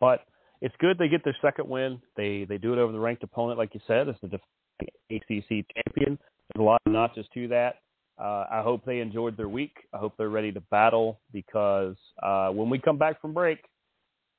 [0.00, 0.26] But
[0.60, 2.00] it's good they get their second win.
[2.16, 4.08] They they do it over the ranked opponent, like you said.
[4.08, 4.40] It's the
[5.10, 6.18] ACC champion.
[6.54, 7.76] There's a lot of notches to that.
[8.18, 9.74] Uh, I hope they enjoyed their week.
[9.92, 13.58] I hope they're ready to battle because uh, when we come back from break,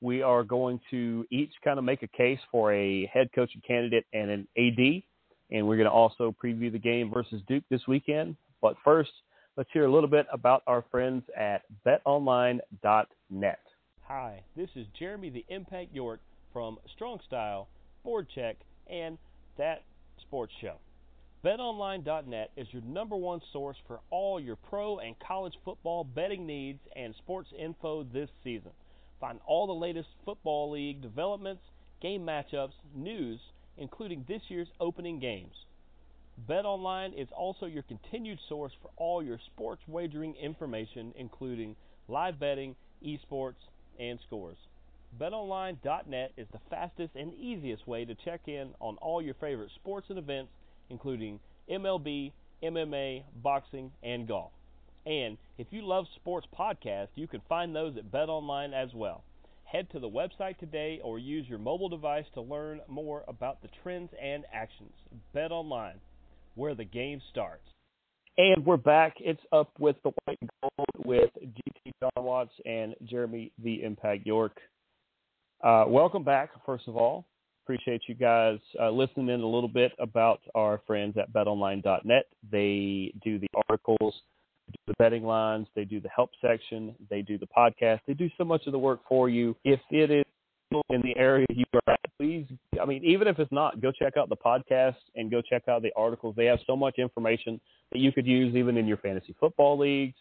[0.01, 4.05] we are going to each kind of make a case for a head coaching candidate
[4.13, 5.03] and an AD,
[5.51, 8.35] and we're going to also preview the game versus Duke this weekend.
[8.61, 9.11] But first,
[9.55, 13.59] let's hear a little bit about our friends at BetOnline.net.
[14.07, 16.21] Hi, this is Jeremy the Impact York
[16.53, 17.67] from Strong Style,
[18.03, 18.57] Board Check,
[18.89, 19.17] and
[19.57, 19.83] That
[20.21, 20.75] Sports Show.
[21.45, 26.79] BetOnline.net is your number one source for all your pro and college football betting needs
[26.95, 28.71] and sports info this season.
[29.19, 31.61] Find all the latest football league developments,
[32.01, 33.39] game matchups, news,
[33.77, 35.53] including this year's opening games.
[36.47, 41.75] BetOnline is also your continued source for all your sports wagering information, including
[42.07, 43.55] live betting, esports,
[43.99, 44.57] and scores.
[45.19, 50.07] BetOnline.net is the fastest and easiest way to check in on all your favorite sports
[50.09, 50.51] and events
[50.89, 52.31] including MLB,
[52.63, 54.51] MMA, boxing, and golf.
[55.05, 59.23] And if you love sports podcasts, you can find those at BetOnline as well.
[59.71, 63.67] Head to the website today or use your mobile device to learn more about the
[63.83, 64.93] trends and actions.
[65.33, 65.99] Bet online,
[66.55, 67.67] where the game starts.
[68.37, 69.15] And we're back.
[69.19, 74.25] It's up with the white and gold with GT Jon Watts and Jeremy the Impact
[74.25, 74.57] York.
[75.61, 77.25] Uh, welcome back, first of all.
[77.65, 82.25] Appreciate you guys uh, listening in a little bit about our friends at betonline.net.
[82.49, 84.15] They do the articles,
[84.85, 88.01] the betting lines, they do the help section, they do the podcast.
[88.07, 89.55] They do so much of the work for you.
[89.63, 90.25] If it is
[90.89, 92.45] in the area you are at, please,
[92.81, 95.81] I mean, even if it's not, go check out the podcast and go check out
[95.81, 96.35] the articles.
[96.35, 97.59] They have so much information
[97.91, 100.15] that you could use even in your fantasy football leagues,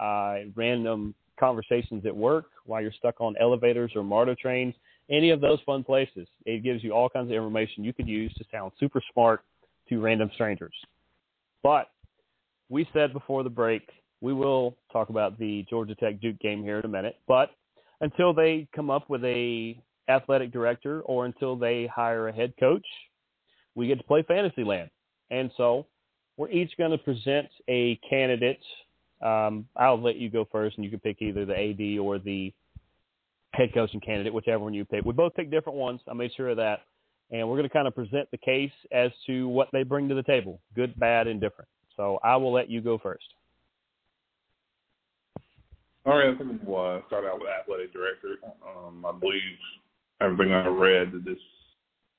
[0.00, 4.74] uh, random conversations at work while you're stuck on elevators or MARTA trains
[5.10, 6.26] any of those fun places.
[6.44, 9.42] It gives you all kinds of information you could use to sound super smart
[9.88, 10.74] to random strangers.
[11.62, 11.90] But
[12.68, 13.82] we said before the break,
[14.20, 17.16] we will talk about the Georgia Tech Duke game here in a minute.
[17.28, 17.50] But
[18.00, 22.86] until they come up with a athletic director or until they hire a head coach,
[23.74, 24.90] we get to play Fantasyland.
[25.30, 25.86] And so
[26.36, 28.60] we're each going to present a candidate.
[29.22, 32.52] Um, I'll let you go first, and you can pick either the AD or the
[33.52, 35.04] head coaching candidate, whichever one you pick.
[35.04, 36.00] We both picked different ones.
[36.08, 36.80] I made sure of that.
[37.30, 40.14] And we're going to kind of present the case as to what they bring to
[40.14, 41.68] the table good, bad, and different.
[41.96, 43.24] So I will let you go first.
[46.04, 48.36] All right, I think we'll uh, start out with athletic director.
[48.62, 49.42] Um, I believe
[50.20, 51.38] everything I read that this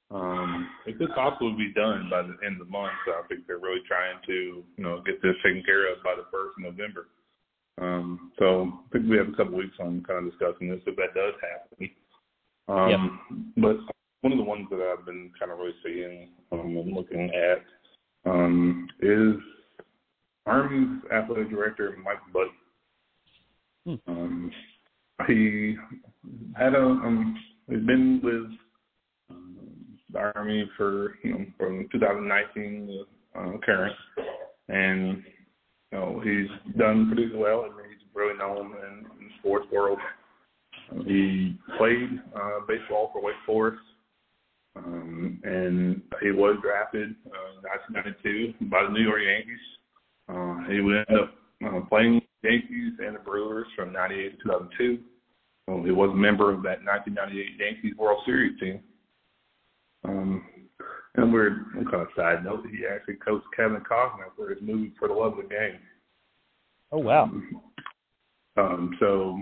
[0.09, 2.93] um, it could possibly be done by the end of the month.
[3.05, 6.15] So I think they're really trying to, you know, get this taken care of by
[6.15, 7.07] the first of November.
[7.79, 10.95] Um, so I think we have a couple weeks on kind of discussing this if
[10.95, 11.89] that does happen.
[12.69, 12.99] Um, yep.
[13.57, 13.77] But
[14.21, 17.63] one of the ones that I've been kind of really seeing um, and looking at
[18.29, 19.35] um, is
[20.47, 22.51] Army's athletic director Mike Buddie.
[23.85, 24.11] Hmm.
[24.11, 24.51] Um,
[25.27, 25.75] he
[26.55, 27.37] had a um,
[27.69, 28.51] he's been with
[29.29, 29.57] um,
[30.11, 33.05] the Army for you know from 2019
[33.35, 33.95] uh, current,
[34.69, 35.23] and
[35.91, 39.99] you know, he's done pretty well, and he's really known in, in the sports world.
[41.05, 43.81] He played uh, baseball for Wake Forest,
[44.75, 49.59] um, and he was drafted uh, in 1992 by the New York Yankees.
[50.29, 51.33] Uh, he would end up
[51.65, 54.99] uh, playing Yankees and the Brewers from 98 to 2002.
[55.69, 58.79] Um, he was a member of that 1998 Yankees World Series team.
[60.03, 60.43] Um,
[61.15, 65.07] and weird kind of side note, he actually coached Kevin Costner for his movie For
[65.07, 65.79] the Love of the Game.
[66.91, 67.23] Oh wow.
[67.23, 67.61] Um,
[68.57, 69.39] um so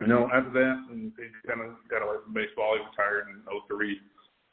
[0.00, 1.10] you know, after that he
[1.46, 2.76] kind of got away from baseball.
[2.76, 4.00] He retired in 03.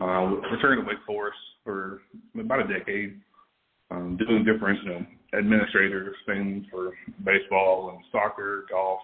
[0.02, 0.06] Uh,
[0.52, 2.02] returned to Wake Forest for
[2.38, 3.22] about a decade,
[3.92, 5.06] um, doing different, you know,
[5.38, 6.92] administrator things for
[7.24, 9.00] baseball and soccer, golf,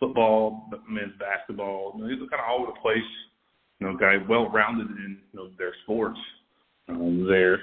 [0.00, 1.94] football, men's basketball.
[1.96, 2.98] You know, he's kind of all over the place.
[3.80, 6.18] You know, guy well rounded in you know their sports
[6.88, 7.60] um, there,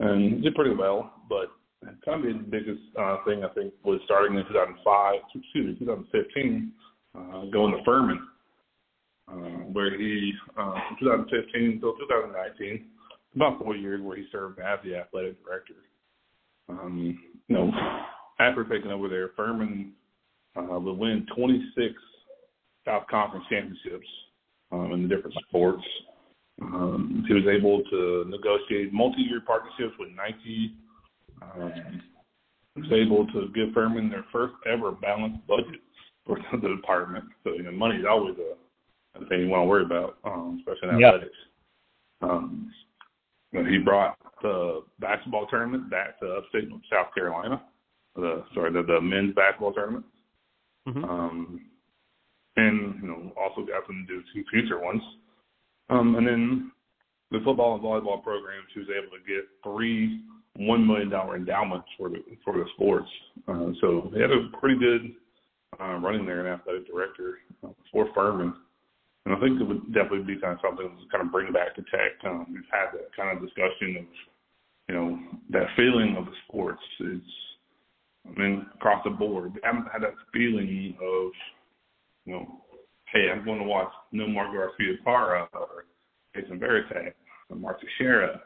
[0.00, 1.12] and did pretty well.
[1.28, 1.50] But
[1.82, 6.72] of the biggest uh, thing I think was starting in 2005, excuse me, 2015,
[7.16, 8.20] uh, going to Furman,
[9.28, 12.84] uh, where he uh, from 2015 until 2019
[13.34, 15.74] about four years where he served as the athletic director.
[16.68, 17.72] Um, you know,
[18.40, 19.92] after taking over there, Furman
[20.56, 21.94] uh, would win 26
[22.84, 24.06] South Conference championships
[24.70, 25.82] um, in the different sports.
[26.60, 30.74] Um, he was able to negotiate multi-year partnerships with Nike.
[31.42, 32.02] Um,
[32.74, 35.80] he was able to give Furman their first ever balanced budget
[36.26, 37.24] for the department.
[37.44, 40.60] So you know, money is always a, a thing you want to worry about, um,
[40.60, 41.36] especially in athletics.
[42.20, 42.72] Um,
[43.52, 47.62] he brought the basketball tournament back to upstate South Carolina.
[48.14, 50.04] The sorry, the, the men's basketball tournament.
[50.88, 51.04] Mm-hmm.
[51.04, 51.60] Um,
[52.56, 55.02] and you know, also got them to do two future ones.
[55.90, 56.72] Um, and then
[57.30, 60.22] the football and volleyball programs, she was able to get three
[60.56, 63.08] one million dollar endowments for the for the sports.
[63.46, 65.14] Uh, so they had a pretty good
[65.80, 68.54] uh, running there, an athletic director uh, for Furman.
[69.28, 71.76] And I think it would definitely be kind of something to kind of bring back
[71.76, 72.16] to Tech.
[72.24, 74.04] Um, we've had that kind of discussion of,
[74.88, 75.18] you know,
[75.50, 76.80] that feeling of the sports.
[76.98, 77.26] It's,
[78.26, 79.52] I mean, across the board.
[79.52, 81.32] We haven't had that feeling of,
[82.24, 82.64] you know,
[83.12, 85.84] hey, I'm going to watch Nomar Garciaparra or
[86.34, 87.12] Jason Varitek
[87.50, 88.40] or Mark Teixeira,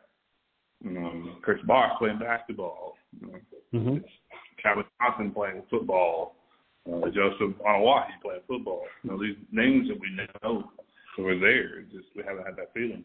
[0.85, 3.38] um, Chris Bosh playing basketball, you know,
[3.73, 3.97] mm-hmm.
[4.61, 6.35] Calvin Johnson playing football,
[6.90, 8.83] uh, Joseph Anoa'i playing football.
[9.03, 10.11] You know, these names that we
[10.42, 10.71] know
[11.18, 11.81] were there.
[11.81, 13.05] It's just we haven't had that feeling.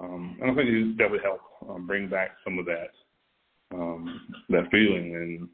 [0.00, 2.90] Um, and I think it definitely helped um, bring back some of that
[3.72, 5.48] um, that feeling and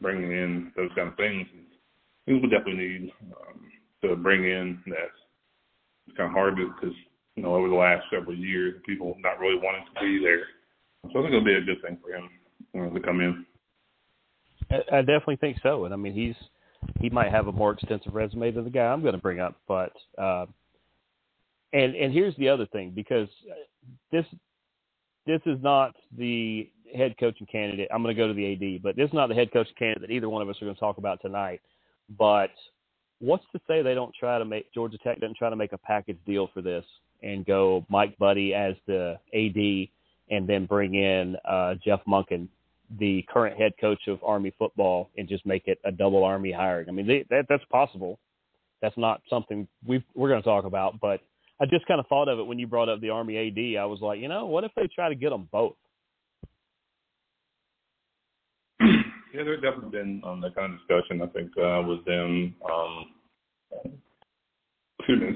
[0.00, 1.46] bringing in those kind of things.
[2.26, 3.60] Things we definitely need um,
[4.02, 5.12] to bring in that.
[6.06, 6.94] It's kind of hard because
[7.36, 10.44] you know over the last several years, people not really wanting to be there.
[11.12, 12.28] So I think it'll be a good thing for him
[12.74, 13.46] you know, to come in.
[14.70, 16.36] I definitely think so, and I mean he's
[17.00, 19.56] he might have a more extensive resume than the guy I'm going to bring up.
[19.66, 20.46] But uh,
[21.72, 23.28] and and here's the other thing because
[24.10, 24.24] this
[25.26, 27.88] this is not the head coaching candidate.
[27.92, 30.08] I'm going to go to the AD, but this is not the head coaching candidate
[30.08, 31.60] that either one of us are going to talk about tonight.
[32.18, 32.50] But
[33.20, 35.78] what's to say they don't try to make Georgia Tech doesn't try to make a
[35.78, 36.84] package deal for this
[37.22, 39.88] and go Mike Buddie as the AD
[40.30, 42.48] and then bring in uh, Jeff Monken
[42.98, 46.88] the current head coach of Army football and just make it a double Army hiring.
[46.88, 48.18] I mean, they, that that's possible.
[48.80, 51.20] That's not something we we're going to talk about, but
[51.60, 53.80] I just kind of thought of it when you brought up the Army AD.
[53.80, 55.74] I was like, you know, what if they try to get them both?
[58.80, 61.22] Yeah, there's definitely been um, that kind of discussion.
[61.22, 63.06] I think uh, with them, um,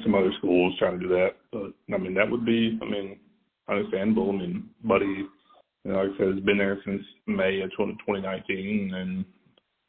[0.02, 1.36] some other schools trying to do that.
[1.50, 3.18] But I mean, that would be, I mean,
[3.68, 4.30] understandable.
[4.30, 5.26] I mean, Buddie
[5.86, 9.24] you know, like I said, has been there since May of 2019, and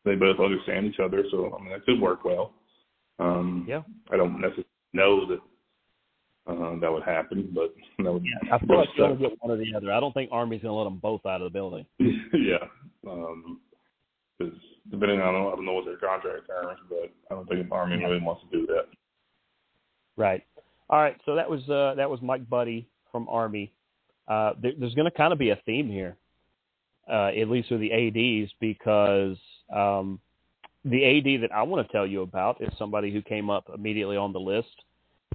[0.05, 1.23] they both understand each other.
[1.31, 2.53] So I mean, that could work well.
[3.17, 3.81] Um, yeah.
[4.11, 5.39] I don't necessarily know that
[6.47, 8.23] uh, that would happen, but that would.
[8.23, 9.91] Yeah, I feel like you only get one or the other.
[9.91, 11.85] I don't think Army's going to let them both out of the building.
[11.99, 12.57] yeah,
[13.01, 13.23] because
[14.39, 17.95] um, depending on I don't know what their contract terms, but I don't think Army
[17.95, 18.85] really wants to do that.
[20.15, 20.43] Right.
[20.91, 21.19] All right.
[21.25, 23.73] So that was uh, that was Mike Buddie from Army
[24.27, 26.17] uh, there, there's going to kind of be a theme here,
[27.11, 29.37] uh, at least with the ads, because
[29.73, 30.19] um,
[30.83, 34.17] the AD that I want to tell you about is somebody who came up immediately
[34.17, 34.67] on the list.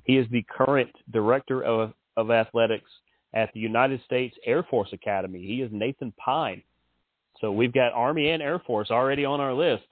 [0.05, 2.91] He is the current director of, of athletics
[3.35, 5.45] at the United States Air Force Academy.
[5.47, 6.63] He is Nathan Pine.
[7.41, 9.85] So we've got Army and Air Force already on our list.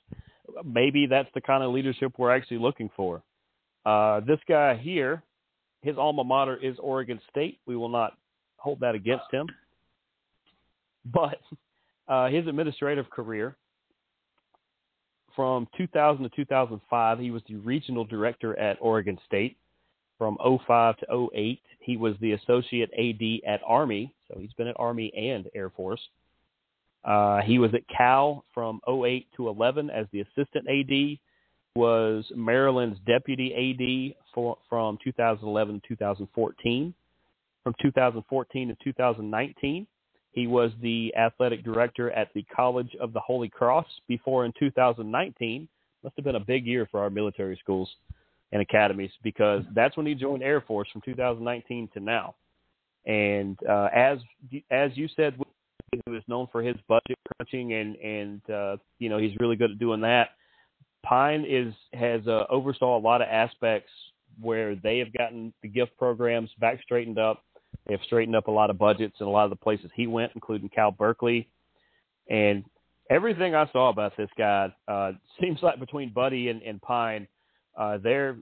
[0.64, 3.22] Maybe that's the kind of leadership we're actually looking for.
[3.84, 5.22] Uh, this guy here,
[5.82, 7.58] his alma mater is Oregon State.
[7.66, 8.14] We will not
[8.60, 9.48] hold that against him.
[11.12, 11.40] But
[12.08, 13.56] uh, his administrative career
[15.34, 19.56] from 2000 to 2005, he was the regional director at Oregon State.
[20.18, 20.36] From
[20.66, 25.10] 05 to 08, he was the associate AD at Army, so he's been at Army
[25.16, 26.00] and Air Force.
[27.06, 31.18] Uh, he was at Cal from 08 to 11 as the assistant AD.
[31.76, 36.92] Was Maryland's deputy AD for, from 2011 to 2014
[37.70, 39.86] from 2014 to 2019.
[40.32, 45.68] He was the athletic director at the College of the Holy Cross before in 2019.
[46.02, 47.88] Must have been a big year for our military schools
[48.52, 52.34] and academies because that's when he joined Air Force from 2019 to now.
[53.06, 54.18] And uh, as
[54.70, 55.34] as you said,
[56.06, 59.70] who is known for his budget crunching and and uh, you know he's really good
[59.70, 60.30] at doing that.
[61.04, 63.90] Pine is has uh, oversaw a lot of aspects
[64.40, 67.42] where they have gotten the gift programs back straightened up
[67.90, 70.06] they have straightened up a lot of budgets in a lot of the places he
[70.06, 71.48] went, including Cal Berkeley.
[72.28, 72.62] And
[73.10, 77.26] everything I saw about this guy uh, seems like between Buddie and, and Pine,
[77.76, 78.36] uh, they're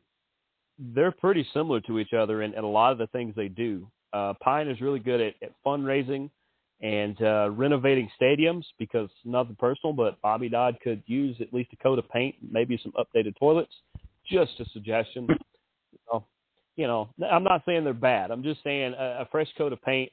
[0.79, 3.91] they're pretty similar to each other in, in a lot of the things they do.
[4.13, 6.29] Uh, Pine is really good at, at fundraising
[6.83, 11.77] and uh, renovating stadiums because nothing personal, but Bobby Dodd could use at least a
[11.77, 13.73] coat of paint, maybe some updated toilets.
[14.31, 15.27] Just a suggestion.
[16.79, 18.31] You, know, I'm not saying they're bad.
[18.31, 20.13] I'm just saying a, a fresh coat of paint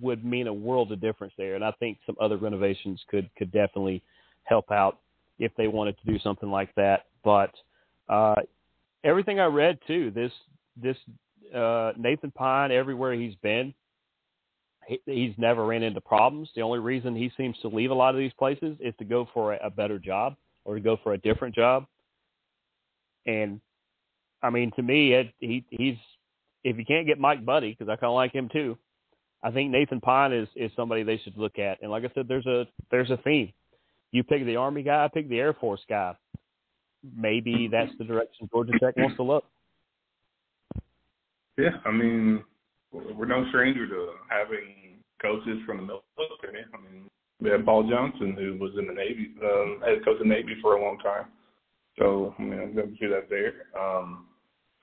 [0.00, 3.52] would mean a world of difference there, and I think some other renovations could could
[3.52, 4.02] definitely
[4.44, 4.98] help out
[5.38, 7.04] if they wanted to do something like that.
[7.24, 7.50] But
[8.08, 8.36] uh,
[9.04, 10.32] everything I read too, this
[10.82, 10.96] this
[11.54, 13.74] uh, Nathan Pine, everywhere he's been,
[14.86, 16.48] he, he's never ran into problems.
[16.56, 19.28] The only reason he seems to leave a lot of these places is to go
[19.34, 21.86] for a, a better job or to go for a different job.
[23.26, 23.60] And
[24.42, 25.96] I mean, to me, it, he he's
[26.64, 28.76] if you can't get Mike Buddie, because I kind of like him too.
[29.42, 31.82] I think Nathan Pine is is somebody they should look at.
[31.82, 33.52] And like I said, there's a there's a theme.
[34.10, 36.16] You pick the Army guy, I pick the Air Force guy.
[37.16, 39.44] Maybe that's the direction Georgia Tech wants to look.
[41.56, 42.42] Yeah, I mean,
[42.92, 46.64] we're no stranger to having coaches from the military.
[46.72, 47.08] I mean,
[47.40, 50.56] we had Paul Johnson, who was in the Navy, um, head coach of the Navy
[50.62, 51.26] for a long time.
[51.98, 53.66] So, I mean, I'm going to see that there.
[53.78, 54.26] Um,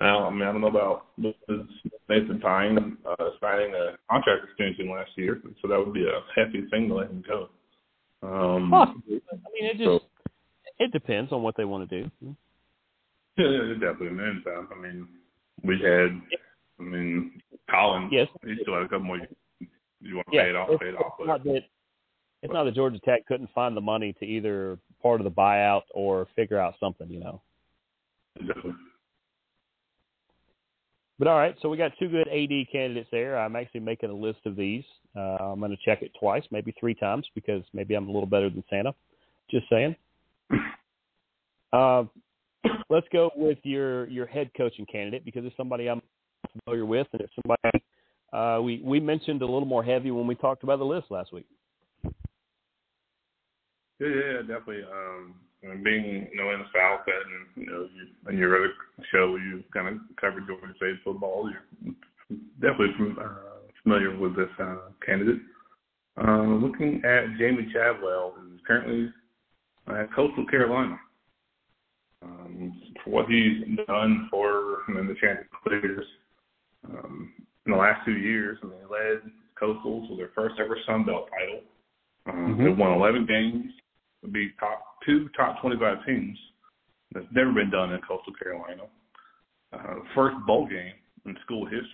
[0.02, 5.12] now, I mean, I don't know about Nathan Pine uh, signing a contract extension last
[5.16, 7.50] year, so that would be a hefty thing to let him go.
[8.22, 9.22] Um, Possibly.
[9.32, 10.00] I mean, it just so,
[10.80, 12.10] it depends on what they want to do.
[13.38, 14.10] Yeah, yeah, definitely.
[14.12, 15.08] Man, I mean,
[15.64, 16.22] we had,
[16.80, 18.10] I mean, Collins.
[18.12, 18.28] Yes.
[18.44, 19.20] He still had a couple more.
[20.02, 20.80] You want to yeah, pay it off?
[20.80, 21.14] Pay it off.
[21.26, 21.64] That,
[22.46, 25.82] it's not that Georgia Tech couldn't find the money to either part of the buyout
[25.94, 27.42] or figure out something, you know.
[28.38, 28.74] Definitely.
[31.18, 33.40] But all right, so we got two good AD candidates there.
[33.40, 34.84] I'm actually making a list of these.
[35.16, 38.28] Uh, I'm going to check it twice, maybe three times, because maybe I'm a little
[38.28, 38.94] better than Santa.
[39.50, 39.96] Just saying.
[41.74, 42.06] Uh,
[42.90, 46.02] let's go with your your head coaching candidate because it's somebody I'm
[46.64, 47.84] familiar with, and it's somebody
[48.32, 51.34] uh, we we mentioned a little more heavy when we talked about the list last
[51.34, 51.48] week.
[54.00, 54.84] Yeah, yeah, definitely.
[54.84, 58.74] Um, and being you know in the South and you know you, in your other
[59.12, 61.94] show you kind of covered Georgia State football, you're
[62.62, 65.42] definitely from, uh, familiar with this uh, candidate.
[66.18, 69.12] Uh, looking at Jamey Chadwell, who's currently
[69.88, 70.98] at Coastal Carolina.
[72.22, 76.06] Um, for what he's done for I mean, the Chanticleers
[76.88, 77.34] um,
[77.66, 81.06] in the last two years, I mean, he led Coastal to their first ever Sun
[81.06, 81.62] Belt title.
[82.28, 82.64] Um, mm-hmm.
[82.64, 83.72] They won 11 games,
[84.26, 86.38] would be top two top 25 teams.
[87.14, 88.84] That's never been done in Coastal Carolina.
[89.72, 90.94] Uh, first bowl game
[91.26, 91.86] in school history.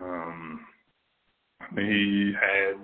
[0.00, 0.60] Um,
[1.60, 2.76] I mean, he had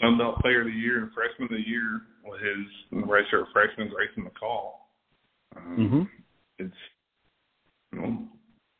[0.00, 3.88] Sun Belt Player of the Year and Freshman of the Year with his redshirt freshman
[3.88, 4.70] Grayson McCall.
[5.56, 6.02] Um, mm-hmm.
[6.58, 6.74] It's
[7.92, 8.28] you know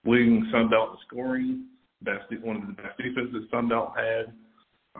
[0.04, 1.66] leading Sun Belt in scoring,
[2.02, 4.32] best one of the best defenses Sun Belt had.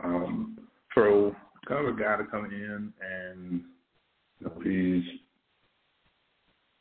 [0.03, 0.59] Um,
[0.93, 1.35] for
[1.67, 3.61] kind of a guy to come in and
[4.39, 5.03] you know, he's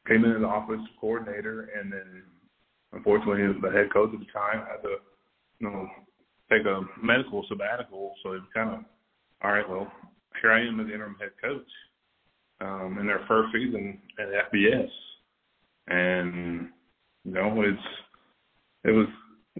[0.06, 2.22] came in as office coordinator and then
[2.92, 4.96] unfortunately the head coach at the time had to
[5.60, 5.88] you know
[6.50, 8.12] take a medical sabbatical.
[8.22, 8.78] So it's kind of
[9.42, 9.90] all right well
[10.40, 11.66] here I am as interim head coach
[12.60, 14.88] um, in their first season at FBS
[15.88, 16.68] and
[17.24, 17.78] you know it's
[18.84, 19.06] it was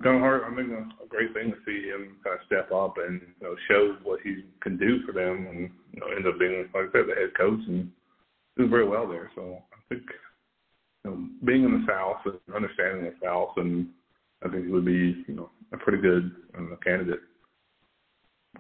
[0.03, 0.43] kind of hard.
[0.45, 3.47] I mean, a, a great thing to see him kind of step up and you
[3.47, 6.89] know show what he can do for them, and you know end up being like
[6.89, 7.91] I said the head coach and
[8.57, 9.31] do very well there.
[9.35, 10.03] So I think
[11.05, 13.89] you know being in the South and understanding the South, and
[14.45, 17.21] I think he would be you know a pretty good uh, candidate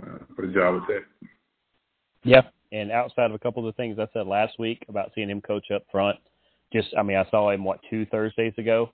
[0.02, 1.02] uh, for the job at Tech.
[2.22, 5.30] Yeah, and outside of a couple of the things I said last week about seeing
[5.30, 6.18] him coach up front,
[6.72, 8.90] just I mean I saw him what two Thursdays ago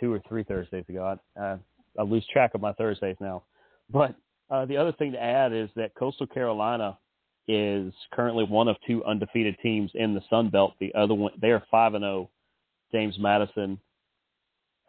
[0.00, 1.18] two or three Thursdays ago.
[1.36, 1.58] I, uh,
[1.98, 3.42] I lose track of my Thursdays now.
[3.90, 4.14] But
[4.50, 6.98] uh, the other thing to add is that Coastal Carolina
[7.46, 10.74] is currently one of two undefeated teams in the Sun Belt.
[10.80, 12.12] The other one, they are five and zero.
[12.12, 12.30] Oh.
[12.92, 13.78] James Madison,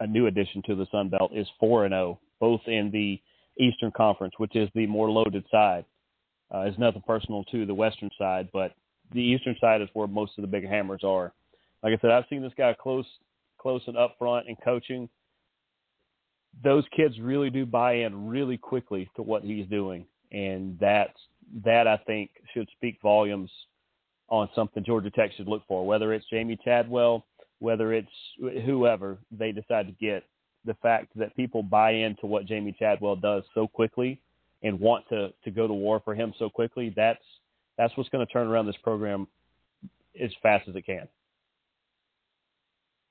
[0.00, 3.20] a new addition to the Sun Belt, is four and zero, oh, both in the
[3.62, 5.84] Eastern Conference, which is the more loaded side.
[6.52, 8.72] Uh, it's nothing personal to the Western side, but
[9.12, 11.32] the Eastern side is where most of the big hammers are.
[11.82, 13.06] Like I said, I've seen this guy close
[13.60, 15.08] close and up front and coaching,
[16.64, 21.18] those kids really do buy in really quickly to what he's doing, and that's
[21.64, 23.50] that I think should speak volumes
[24.28, 25.84] on something Georgia Tech should look for.
[25.86, 27.26] Whether it's Jamey Chadwell,
[27.58, 28.08] whether it's
[28.64, 30.24] whoever they decide to get,
[30.64, 34.20] the fact that people buy into what Jamey Chadwell does so quickly
[34.62, 37.24] and want to to go to war for him so quickly, that's
[37.78, 39.26] that's what's going to turn around this program
[40.22, 41.08] as fast as it can.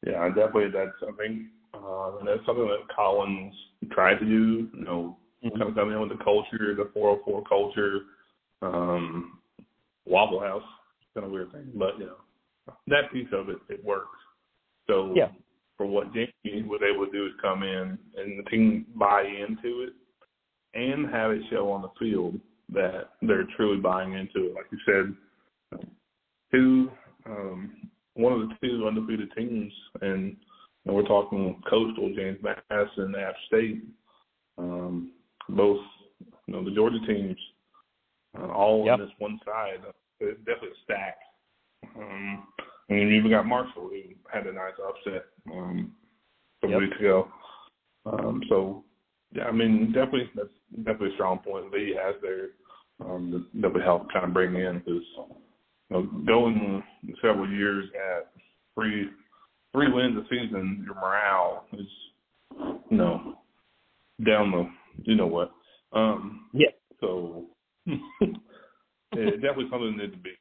[0.06, 0.72] Yeah, definitely.
[0.72, 3.54] That's think uh, and that's something that Collins
[3.92, 4.70] tried to do.
[4.74, 5.58] You know, mm-hmm.
[5.58, 8.00] kind of come in with the culture, the 404 culture,
[8.62, 9.40] um,
[10.06, 10.64] Waffle House.
[11.02, 14.18] It's Kind of weird thing, but you know, that piece of it it works.
[14.88, 15.30] So yeah.
[15.78, 19.84] for what Jamey was able to do is come in and the team buy into
[19.84, 19.94] it
[20.74, 22.40] and have it show on the field
[22.72, 24.56] that they're truly buying into it.
[24.56, 25.82] Like you said,
[26.52, 26.92] two,
[27.26, 27.89] um,
[28.20, 30.36] one of the two undefeated teams, and,
[30.86, 33.84] and we're talking Coastal, James Madison, App State,
[34.58, 35.14] um,
[35.50, 35.80] both,
[36.46, 37.38] you know, the Georgia teams,
[38.38, 38.96] uh, all yep.
[38.96, 39.80] on this one side.
[40.20, 41.18] It's definitely a stack.
[41.98, 42.48] Um,
[42.90, 44.02] and you even got Marshall, who
[44.32, 45.94] had a nice upset um,
[46.62, 46.80] some yep.
[46.82, 47.28] weeks ago.
[48.06, 48.84] Um, so,
[49.32, 52.50] yeah, I mean, definitely that's definitely a strong point that he has there
[53.00, 55.04] um, that would help kind of bring in because
[55.90, 56.84] know, going
[57.22, 58.32] several years at
[58.76, 59.10] three
[59.74, 61.88] three wins a season, your morale is
[62.90, 63.36] you know
[64.26, 64.70] down the
[65.04, 65.52] you know what.
[65.94, 66.70] Um, yeah.
[67.00, 67.46] So
[67.86, 70.32] it definitely something that to be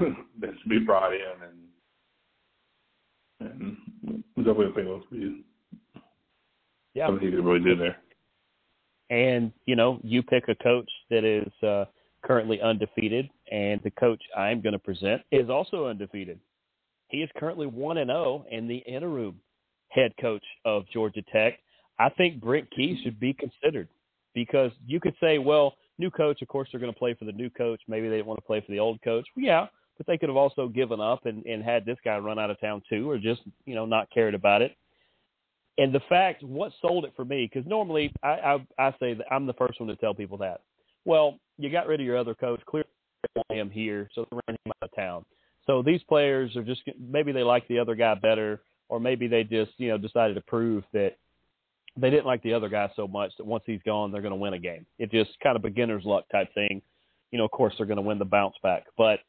[0.40, 1.58] that should be brought in and
[3.40, 3.76] and
[4.36, 5.44] definitely a thing that be
[6.94, 7.06] yeah.
[7.06, 7.96] something he could really do there.
[9.10, 11.86] And you know, you pick a coach that is uh,
[12.22, 16.38] currently undefeated, and the coach I'm going to present is also undefeated.
[17.08, 19.40] He is currently one and zero, oh and the interim
[19.88, 21.58] head coach of Georgia Tech.
[21.98, 23.88] I think Brent Key should be considered
[24.34, 27.32] because you could say, well, new coach, of course they're going to play for the
[27.32, 27.80] new coach.
[27.88, 29.26] Maybe they didn't want to play for the old coach.
[29.36, 29.66] Well, yeah,
[29.98, 32.60] but they could have also given up and, and had this guy run out of
[32.60, 34.76] town too, or just you know not cared about it.
[35.78, 39.26] And the fact, what sold it for me, because normally I, I I say that
[39.30, 40.62] I'm the first one to tell people that.
[41.04, 42.60] Well, you got rid of your other coach.
[42.66, 42.88] Clearly,
[43.50, 45.24] Am here, so they're running him out of town.
[45.66, 49.44] So these players are just maybe they like the other guy better, or maybe they
[49.44, 51.16] just you know decided to prove that
[51.96, 54.36] they didn't like the other guy so much that once he's gone, they're going to
[54.36, 54.86] win a game.
[54.98, 56.82] It just kind of beginner's luck type thing.
[57.30, 59.20] You know, of course they're going to win the bounce back, but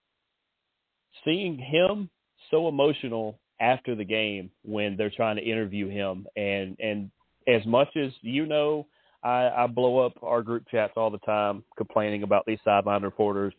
[1.25, 2.09] seeing him
[2.49, 6.25] so emotional after the game when they're trying to interview him.
[6.35, 7.11] And and
[7.47, 8.87] as much as you know,
[9.23, 13.53] I, I blow up our group chats all the time complaining about these sideline reporters.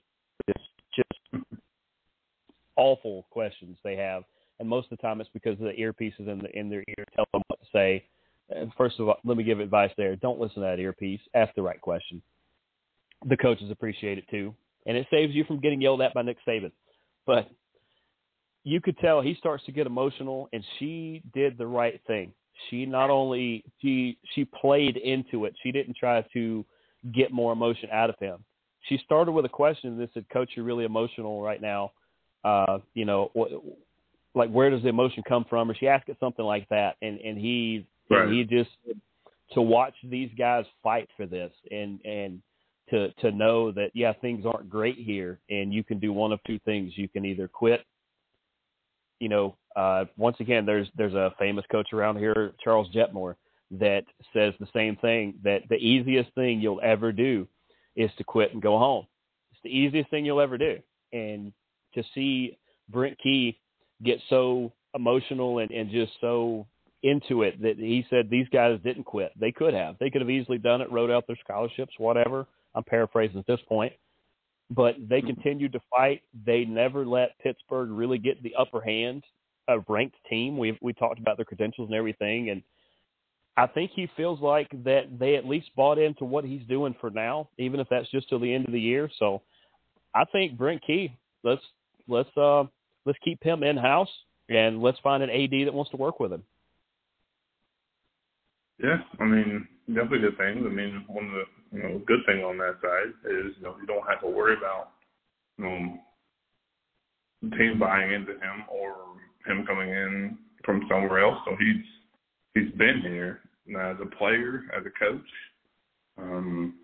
[2.76, 4.22] Awful questions they have,
[4.58, 7.04] and most of the time it's because of the earpieces in the in their ear
[7.14, 8.04] tell them what to say.
[8.48, 11.20] And first of all, let me give advice there: don't listen to that earpiece.
[11.34, 12.22] Ask the right question.
[13.28, 14.54] The coaches appreciate it too,
[14.86, 16.72] and it saves you from getting yelled at by Nick Saban.
[17.26, 17.48] But
[18.64, 22.32] you could tell he starts to get emotional and she did the right thing
[22.70, 26.64] she not only she she played into it she didn't try to
[27.12, 28.44] get more emotion out of him
[28.88, 31.90] she started with a question that said coach you're really emotional right now
[32.44, 33.50] uh you know what
[34.34, 37.18] like where does the emotion come from or she asked it something like that and
[37.20, 38.24] and he right.
[38.24, 38.70] and he just
[39.52, 42.42] to watch these guys fight for this and and
[42.90, 46.40] to to know that yeah things aren't great here and you can do one of
[46.46, 47.84] two things you can either quit
[49.22, 53.36] you know, uh, once again, there's there's a famous coach around here, Charles Jetmore,
[53.70, 55.34] that says the same thing.
[55.44, 57.46] That the easiest thing you'll ever do
[57.94, 59.06] is to quit and go home.
[59.52, 60.80] It's the easiest thing you'll ever do.
[61.12, 61.52] And
[61.94, 63.58] to see Brent Key
[64.02, 66.66] get so emotional and, and just so
[67.02, 69.32] into it that he said these guys didn't quit.
[69.38, 69.96] They could have.
[69.98, 72.46] They could have easily done it, wrote out their scholarships, whatever.
[72.74, 73.92] I'm paraphrasing at this point
[74.74, 75.28] but they mm-hmm.
[75.28, 76.22] continued to fight.
[76.46, 79.24] They never let Pittsburgh really get the upper hand.
[79.68, 80.58] A ranked team.
[80.58, 82.62] We we talked about their credentials and everything, and
[83.56, 87.10] I think he feels like that they at least bought into what he's doing for
[87.10, 89.08] now, even if that's just till the end of the year.
[89.20, 89.42] So
[90.16, 91.62] I think Brent Key, let's
[92.08, 92.64] let's uh
[93.04, 94.10] let's keep him in house
[94.48, 96.42] and let's find an AD that wants to work with him.
[98.82, 100.64] Yeah, I mean, definitely good things.
[100.66, 103.76] I mean, one of the you know good thing on that side is you know
[103.80, 104.88] you don't have to worry about
[105.58, 108.94] the team buying into him or
[109.46, 111.38] him coming in from somewhere else.
[111.44, 111.84] So he's
[112.54, 115.26] he's been here now as a player, as a coach,
[116.18, 116.74] um,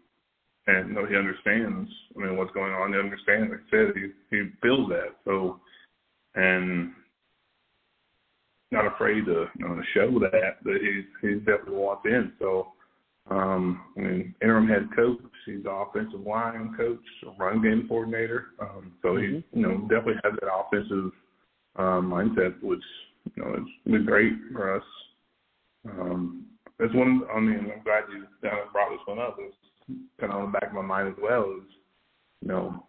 [0.69, 1.91] and you know he understands.
[2.17, 2.93] I mean, what's going on.
[2.93, 3.51] He understands.
[3.51, 5.17] Like I said, he he feels that.
[5.25, 5.61] So,
[6.35, 6.93] and
[8.71, 12.33] not afraid to you know, show that that he's he's definitely wants in.
[12.39, 12.69] So
[13.31, 15.19] um, I mean, interim head coach.
[15.47, 17.01] He's the offensive line coach,
[17.39, 18.49] run game coordinator.
[18.61, 19.37] Um, so mm-hmm.
[19.37, 21.13] he, you know, definitely has that offensive
[21.77, 22.83] um, mindset, which
[23.37, 24.85] you know it's been great for us.
[25.91, 26.47] Um,
[26.79, 27.23] that's one.
[27.35, 29.37] I mean, I'm glad you brought this one up.
[29.41, 29.57] It's
[30.21, 31.45] kind of on the back of my mind as well.
[31.59, 31.73] Is
[32.43, 32.87] you know,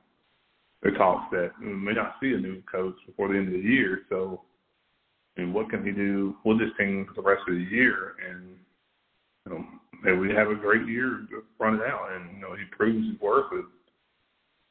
[0.83, 3.67] the talks that we may not see a new coach before the end of the
[3.67, 4.01] year.
[4.09, 4.41] So
[5.37, 8.15] I mean, what can he do with this team for the rest of the year?
[8.29, 8.55] And
[9.45, 9.65] you know,
[10.03, 13.07] maybe we have a great year to run it out, and you know, he proves
[13.07, 13.51] his worth.
[13.53, 13.65] It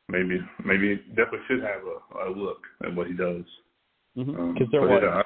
[0.09, 3.45] maybe maybe definitely should have a, a look at what he does.
[4.15, 4.41] Because mm-hmm.
[4.41, 5.05] um, they're what?
[5.05, 5.23] uh,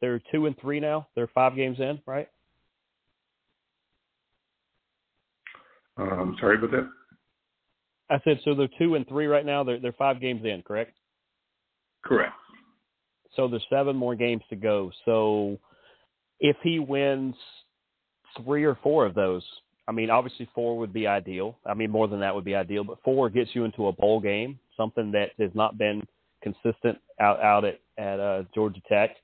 [0.00, 1.08] they're two and three now.
[1.14, 2.28] They're five games in, right?
[5.96, 6.88] Um, sorry about that.
[8.10, 8.54] I said so.
[8.54, 9.64] They're two and three right now.
[9.64, 10.96] They're they're five games in, correct?
[12.04, 12.34] Correct.
[13.36, 14.90] So there's seven more games to go.
[15.04, 15.58] So
[16.40, 17.34] if he wins
[18.44, 19.42] three or four of those,
[19.88, 21.56] I mean, obviously four would be ideal.
[21.66, 24.20] I mean, more than that would be ideal, but four gets you into a bowl
[24.20, 26.02] game, something that has not been
[26.42, 29.16] consistent out out at at uh, Georgia Tech.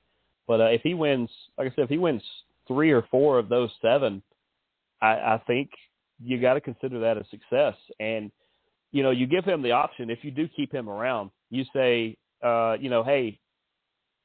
[0.47, 2.23] But uh, if he wins, like I said, if he wins
[2.67, 4.21] three or four of those seven,
[5.01, 5.69] I, I think
[6.23, 7.75] you got to consider that a success.
[7.99, 8.31] And
[8.91, 11.31] you know, you give him the option if you do keep him around.
[11.49, 13.39] You say, uh, you know, hey,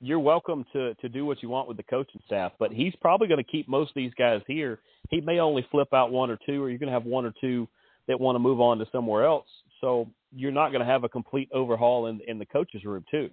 [0.00, 3.28] you're welcome to to do what you want with the coaching staff, but he's probably
[3.28, 4.80] going to keep most of these guys here.
[5.10, 7.32] He may only flip out one or two, or you're going to have one or
[7.40, 7.68] two
[8.08, 9.46] that want to move on to somewhere else.
[9.80, 13.30] So you're not going to have a complete overhaul in in the coaches room too.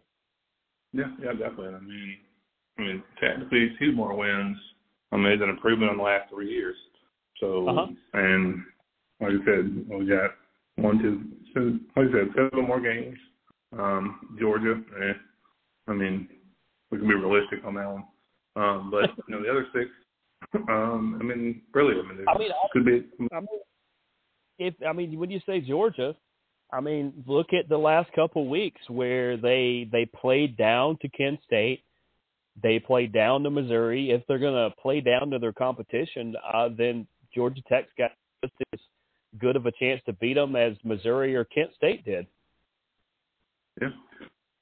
[0.93, 1.73] Yeah, yeah, definitely.
[1.73, 2.17] I mean,
[2.77, 4.57] I mean, technically two more wins.
[5.11, 6.75] I mean, it's an improvement on the last three years.
[7.39, 7.87] So, uh-huh.
[8.13, 8.63] and
[9.19, 10.31] like I said, we got
[10.75, 10.99] one,
[11.53, 13.17] two, like I said, seven more games.
[13.77, 15.13] Um, Georgia, eh,
[15.87, 16.27] I mean,
[16.91, 18.03] we can be realistic on that one.
[18.55, 19.89] Um, but you know, the other six,
[20.69, 23.03] um, I mean, really, I mean, I mean, could be.
[23.31, 23.47] I mean,
[24.59, 26.15] if I mean, when you say Georgia,
[26.71, 31.39] I mean, look at the last couple weeks where they they played down to Kent
[31.45, 31.83] State,
[32.61, 34.11] they played down to Missouri.
[34.11, 38.11] If they're going to play down to their competition, uh, then Georgia Tech's got
[38.43, 38.79] just as
[39.39, 42.27] good of a chance to beat them as Missouri or Kent State did.
[43.81, 43.89] Yeah,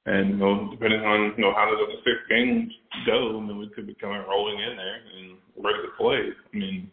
[0.06, 2.72] and you know, depending on you know how the six games
[3.06, 6.30] go, I mean, we could be coming rolling in there and ready to play.
[6.32, 6.90] I mean,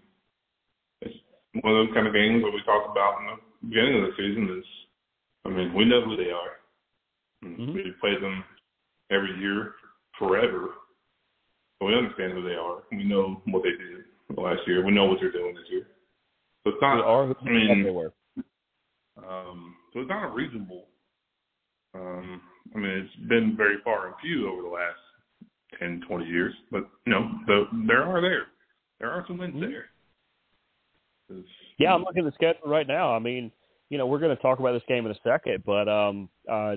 [1.01, 1.15] it's
[1.61, 4.15] one of those kind of games that we talked about in the beginning of the
[4.17, 4.57] season.
[4.59, 4.65] Is
[5.45, 6.59] I mean, we know who they are.
[7.43, 7.73] Mm-hmm.
[7.73, 8.43] We play them
[9.11, 9.75] every year
[10.17, 10.75] forever.
[11.79, 12.83] So we understand who they are.
[12.91, 13.98] We know what they did
[14.37, 14.85] last year.
[14.85, 15.87] We know what they're doing this year.
[16.63, 16.97] So it's not.
[16.97, 18.13] They are I mean, they were.
[19.17, 20.85] Um, so it's not unreasonable.
[21.95, 22.41] Um,
[22.75, 24.99] I mean, it's been very far and few over the last
[25.79, 28.47] 10, 20 years, but you know, the, there are there.
[28.99, 29.71] There are some wins mm-hmm.
[29.71, 29.85] there.
[31.29, 33.15] It's, yeah, I'm looking at the schedule right now.
[33.15, 33.51] I mean,
[33.89, 36.75] you know, we're going to talk about this game in a second, but um, uh,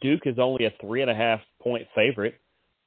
[0.00, 2.40] Duke is only a three and a half point favorite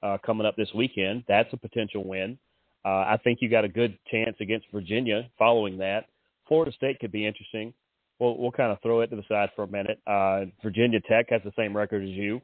[0.04, 1.24] uh, coming up this weekend.
[1.28, 2.38] That's a potential win.
[2.86, 6.06] Uh, I think you got a good chance against Virginia following that.
[6.48, 7.74] Florida State could be interesting
[8.20, 10.00] we'll we'll kind of throw it to the side for a minute.
[10.06, 12.42] Uh, Virginia Tech has the same record as you.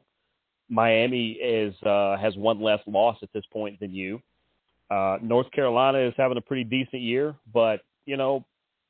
[0.68, 4.20] Miami is uh, has one less loss at this point than you.
[4.90, 8.44] Uh, North Carolina is having a pretty decent year, but you know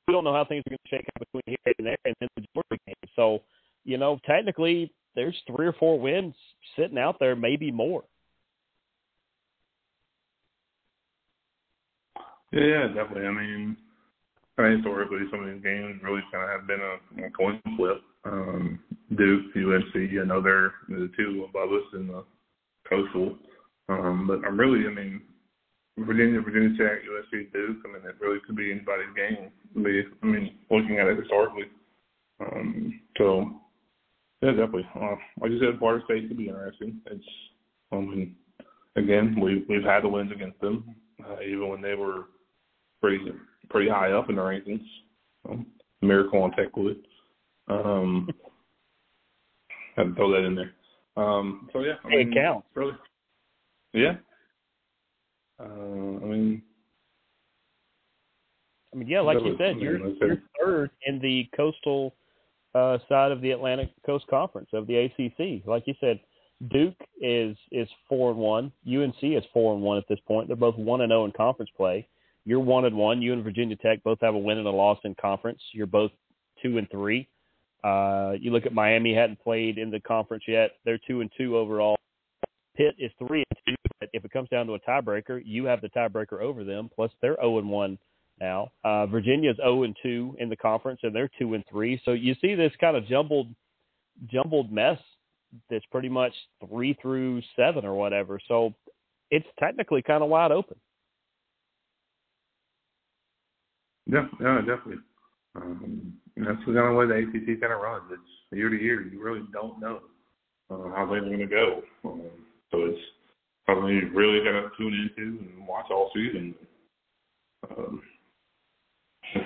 [0.07, 2.15] we don't know how things are going to shake out between here and there, and
[2.21, 2.95] then the Georgia game.
[3.15, 3.43] So
[3.85, 6.35] you know technically there's three or four wins
[6.79, 8.05] sitting out there, maybe more.
[12.53, 13.27] Yeah, definitely.
[13.27, 13.77] I mean,
[14.59, 17.61] I mean, historically, some of these games really kind of have been a, a coin
[17.77, 18.01] flip.
[18.25, 18.79] Um,
[19.17, 22.25] Duke, UNC, I know they're the two above us in the
[22.89, 23.37] coastal.
[23.89, 25.23] Um, but I'm really, I mean,
[25.99, 27.77] Virginia, Virginia Tech, USC, Duke.
[27.85, 29.51] I mean, it really could be anybody's game.
[29.77, 31.65] I mean, looking at it historically.
[32.41, 33.51] Um, so,
[34.43, 34.89] yeah, definitely.
[34.95, 37.01] Uh, like you said, Florida State could be interesting.
[37.07, 37.25] It's,
[37.93, 38.35] I mean,
[38.97, 40.95] again, we we've had the wins against them,
[41.25, 42.25] uh, even when they were
[43.01, 43.25] pretty
[43.71, 44.85] pretty high up in the rankings.
[45.49, 45.67] Um,
[46.03, 46.97] Miracle on Techwood.
[47.69, 48.29] Um,
[49.97, 50.73] had to throw that in there.
[51.17, 52.67] Um, so yeah, I mean, it counts.
[52.75, 52.93] Really,
[53.93, 54.17] yeah.
[55.59, 56.63] Uh, I mean,
[58.93, 62.15] I mean, yeah, like you said, you're, you're third in the coastal
[62.75, 65.67] uh, side of the Atlantic Coast Conference of the ACC.
[65.67, 66.21] Like you said,
[66.71, 68.73] Duke is is four and one.
[68.87, 70.49] UNC is four and one at this point.
[70.49, 72.07] They're both one and zero oh in conference play.
[72.47, 73.21] You're one and one.
[73.21, 75.61] You and Virginia Tech both have a win and a loss in conference.
[75.73, 76.13] You're both
[76.63, 77.29] two and three.
[77.85, 80.71] Uh, you look at Miami hadn't played in the conference yet.
[80.85, 81.97] They're two and two overall.
[82.77, 83.75] Pitt is three and two.
[84.01, 86.89] But if it comes down to a tiebreaker, you have the tiebreaker over them.
[86.95, 87.99] Plus, they're zero oh and one
[88.41, 88.71] now.
[88.85, 92.01] Uh, Virginia's zero oh and two in the conference, and they're two and three.
[92.05, 93.49] So you see this kind of jumbled,
[94.31, 94.99] jumbled mess
[95.71, 96.33] that's pretty much
[96.69, 98.39] three through seven or whatever.
[98.47, 98.75] So
[99.31, 100.77] it's technically kind of wide open.
[104.07, 105.03] Yeah, yeah, definitely.
[105.57, 108.05] Um, that's the of way the ACC kind of runs.
[108.13, 109.03] It's year to year.
[109.03, 110.01] You really don't know
[110.71, 111.83] uh, how things are going to go.
[112.05, 112.23] Um,
[112.71, 113.01] so it's
[113.65, 116.55] probably you really got to tune into and watch all season.
[117.71, 118.03] Um,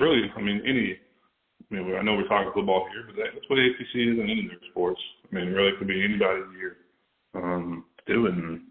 [0.00, 0.98] really, I mean, any.
[1.70, 4.44] I mean, I know we're talking football here, but that's what ACC is in any
[4.44, 5.00] of their sports.
[5.30, 6.78] I mean, it really could be anybody's year
[7.34, 8.34] um, to do it.
[8.34, 8.62] And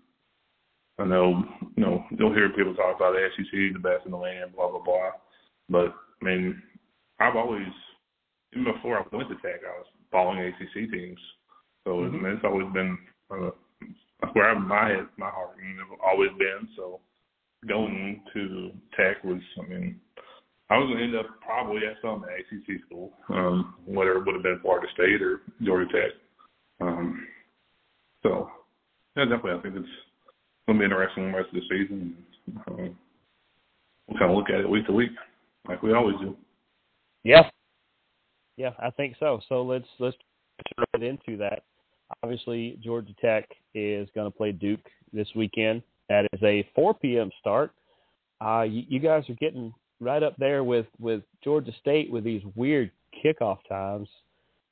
[0.99, 1.43] I know,
[1.77, 4.69] you know, you'll hear people talk about the SEC, the best in the land, blah
[4.69, 5.11] blah blah.
[5.69, 6.61] But I mean,
[7.19, 7.67] I've always,
[8.53, 11.19] even before I went to Tech, I was following ACC teams.
[11.83, 12.15] So mm-hmm.
[12.15, 12.97] I mean, it's always been
[13.31, 13.51] uh,
[14.33, 16.67] where I, my head, my heart has always been.
[16.75, 16.99] So
[17.67, 19.99] going to Tech was, I mean,
[20.69, 24.35] I was going to end up probably at some ACC school, um, whether it would
[24.35, 26.11] have been Florida State or Georgia Tech.
[26.81, 27.27] Um,
[28.23, 28.49] so,
[29.15, 29.95] yeah, definitely, I think it's
[30.67, 32.15] going to be interesting the rest of the season.
[32.67, 32.97] Um,
[34.07, 35.11] we'll kind of look at it week to week,
[35.69, 36.35] like we always do.
[37.23, 37.49] Yeah,
[38.57, 39.39] yeah, I think so.
[39.47, 40.17] So let's let's
[40.93, 41.63] get into that.
[42.23, 45.83] Obviously, Georgia Tech is going to play Duke this weekend.
[46.09, 47.29] That is a 4 p.m.
[47.39, 47.71] start.
[48.41, 52.41] Uh, you, you guys are getting right up there with with Georgia State with these
[52.55, 52.91] weird
[53.23, 54.09] kickoff times.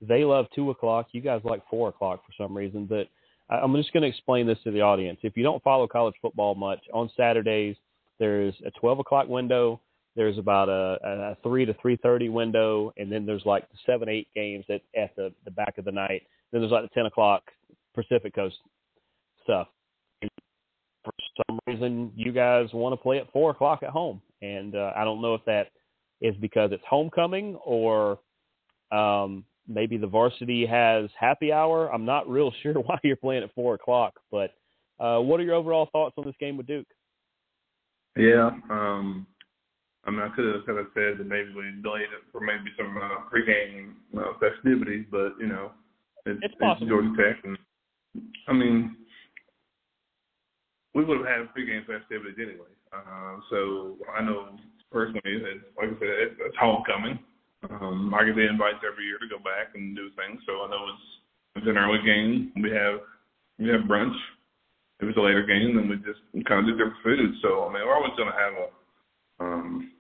[0.02, 1.08] They love two o'clock.
[1.12, 2.86] You guys like four o'clock for some reason.
[2.86, 3.08] But
[3.50, 5.20] I'm just going to explain this to the audience.
[5.24, 7.76] If you don't follow college football much, on Saturdays
[8.20, 9.80] there's a 12 o'clock window.
[10.18, 14.28] There's about a, a three to 3:30 window, and then there's like the seven eight
[14.36, 16.24] games at at the the back of the night.
[16.52, 17.44] Then there's like the 10 o'clock
[17.94, 18.56] Pacific Coast
[19.44, 19.68] stuff.
[20.24, 20.32] And
[21.04, 21.14] for
[21.46, 25.04] some reason, you guys want to play at four o'clock at home, and uh, I
[25.04, 25.68] don't know if that
[26.20, 28.18] is because it's homecoming or
[28.92, 31.94] um, maybe the varsity has happy hour.
[31.94, 34.52] I'm not real sure why you're playing at four o'clock, but
[35.00, 36.88] uh, what are your overall thoughts on this game with Duke?
[38.16, 39.28] Yeah, um,
[40.08, 42.72] I mean, I could have could have said that maybe we delayed it for maybe
[42.80, 45.72] some uh, pregame uh, festivities, but you know,
[46.26, 46.88] it's, it's possible.
[46.88, 47.58] It's Georgia Tech, and
[48.48, 48.96] I mean,
[50.96, 52.72] we would have had pregame festivities anyway.
[52.96, 54.56] Uh, so I know
[54.92, 57.20] personally, that, like I said, it's homecoming.
[57.70, 60.40] Um, I get the invites every year to go back and do things.
[60.48, 61.08] So I know it's
[61.58, 62.54] it's an early game.
[62.64, 63.04] We have
[63.60, 64.16] we have brunch.
[65.02, 67.36] If it's a later game, then we just kind of do different food.
[67.42, 68.68] So I mean, we're always going to have a
[69.40, 69.92] um,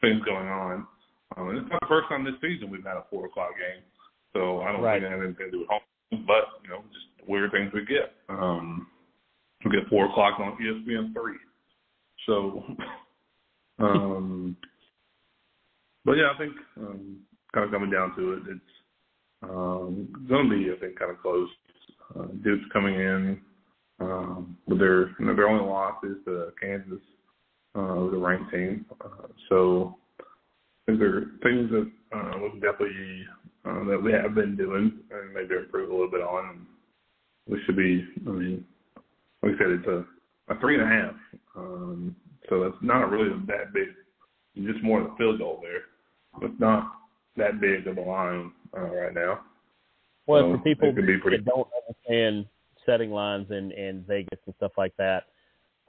[0.00, 0.86] things going on.
[1.36, 3.82] Um, and it's not the first time this season we've had a four o'clock game.
[4.32, 5.00] So I don't right.
[5.00, 7.84] think it has anything to do with home, but you know, just weird things we
[7.84, 8.14] get.
[8.28, 8.86] Um,
[9.64, 11.38] we get four o'clock on ESPN three.
[12.26, 12.64] So,
[13.78, 14.56] um,
[16.04, 17.18] but yeah, I think um,
[17.52, 18.72] kind of coming down to it, it's
[19.42, 21.48] um, going to be, I think, kind of close.
[22.18, 23.40] Uh, Duke's coming in
[24.00, 27.00] um, with their you know, their only loss is to Kansas,
[27.74, 28.86] uh, the ranked team.
[29.00, 29.96] Uh, so
[30.86, 33.24] there are things that uh, we definitely
[33.64, 36.66] uh, that we have been doing and maybe improve a little bit on.
[37.48, 38.06] We should be.
[38.26, 38.64] I mean,
[39.42, 40.04] like I said, it's a,
[40.52, 41.14] a three and a half.
[41.56, 42.16] Um,
[42.48, 43.88] so that's not really that big.
[44.66, 46.48] Just more of the field goal there.
[46.48, 46.92] It's not
[47.36, 49.40] that big of a line uh, right now.
[50.26, 52.46] Well, so for people that don't understand
[52.84, 55.24] setting lines in, in Vegas and stuff like that,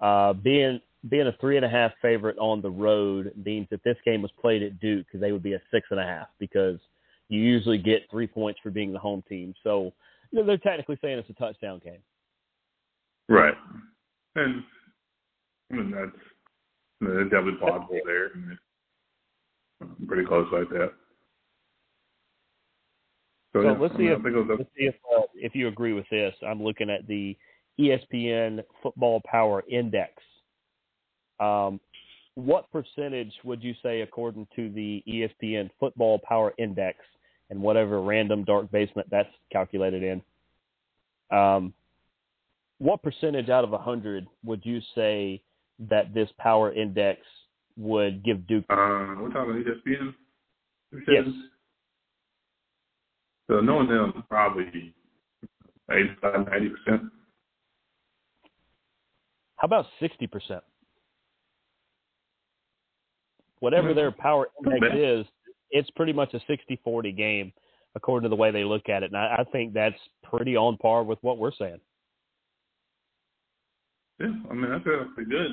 [0.01, 3.97] uh, being being a three and a half favorite on the road means that this
[4.03, 6.77] game was played at Duke, because they would be a six and a half because
[7.29, 9.53] you usually get three points for being the home team.
[9.63, 9.93] So
[10.31, 12.01] you know, they're technically saying it's a touchdown game.
[13.29, 13.53] Right,
[14.35, 14.63] and
[15.71, 16.11] I mean that's
[17.01, 18.31] it's definitely possible there.
[19.81, 20.91] I'm pretty close like that.
[23.53, 26.35] So, so yeah, let's, see if, let's see if uh, if you agree with this.
[26.45, 27.37] I'm looking at the
[27.79, 30.11] ESPN Football Power Index.
[31.39, 31.79] Um,
[32.35, 36.97] what percentage would you say, according to the ESPN Football Power Index,
[37.49, 41.73] and whatever random dark basement that's calculated in, um,
[42.77, 45.41] what percentage out of 100 would you say
[45.89, 47.21] that this power index
[47.77, 48.65] would give Duke?
[48.69, 50.13] Uh, we're talking ESPN.
[51.07, 51.25] Yes.
[53.49, 54.93] So knowing them, probably
[55.91, 57.01] 85, 90 percent.
[59.55, 60.63] How about 60 percent?
[63.59, 65.25] Whatever their power index is,
[65.71, 67.53] it's pretty much a 60-40 game
[67.95, 70.77] according to the way they look at it, and I, I think that's pretty on
[70.77, 71.79] par with what we're saying.
[74.19, 75.47] Yeah, I mean that's pretty good.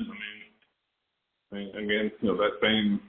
[1.51, 2.99] I mean, again, you know that same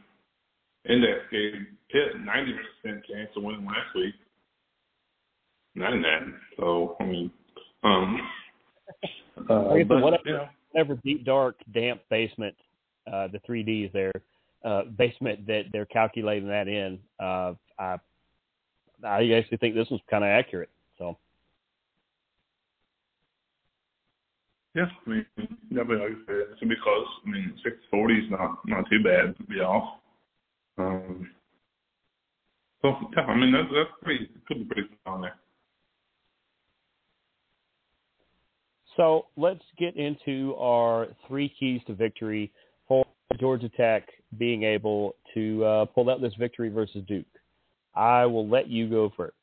[0.89, 1.53] index gave
[1.91, 4.15] Pitt ninety percent chance to win last week.
[5.75, 6.21] Not in that.
[6.57, 7.31] So I mean,
[7.83, 8.21] um,
[9.51, 10.49] uh, but, whatever, you know.
[10.71, 12.55] whatever deep, dark, damp basement,
[13.13, 14.13] uh, the three Ds there,
[14.65, 16.99] uh, basement that they're calculating that in.
[17.21, 17.97] Uh, I
[19.05, 20.71] I actually think this was kind of accurate.
[20.99, 21.17] So.
[24.75, 25.27] Yeah, I mean,
[25.71, 27.07] definitely, like I said, it's gonna be close.
[27.27, 29.99] I mean, six forty is not not too bad to be off.
[30.77, 31.31] Um,
[32.83, 35.37] so yeah, I mean that's that's pretty could be pretty on there.
[38.97, 42.53] So let's get into our three keys to victory
[43.39, 47.27] Georgia Tech being able to uh, pull out this victory versus Duke.
[47.95, 49.35] I will let you go first.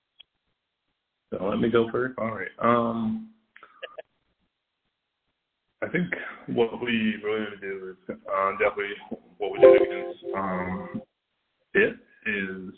[1.31, 2.17] So let me go first.
[2.17, 2.47] All right.
[2.61, 3.29] Um,
[5.83, 6.07] I think
[6.47, 8.95] what we really need to do is uh, definitely
[9.37, 11.01] what we did against um,
[11.73, 12.73] it is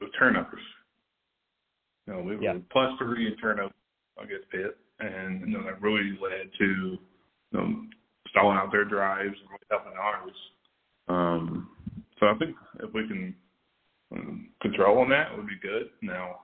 [0.00, 0.60] the turnovers.
[2.06, 2.54] You know, we were yeah.
[2.70, 3.72] plus three in turnovers
[4.22, 6.98] against Pitt, and you know that really led to you
[7.52, 7.82] know
[8.30, 10.36] stalling out their drives and really helping ours.
[11.08, 11.70] Um,
[12.18, 13.34] so I think if we can
[14.12, 15.90] um, control on that, it would be good.
[16.02, 16.40] Now,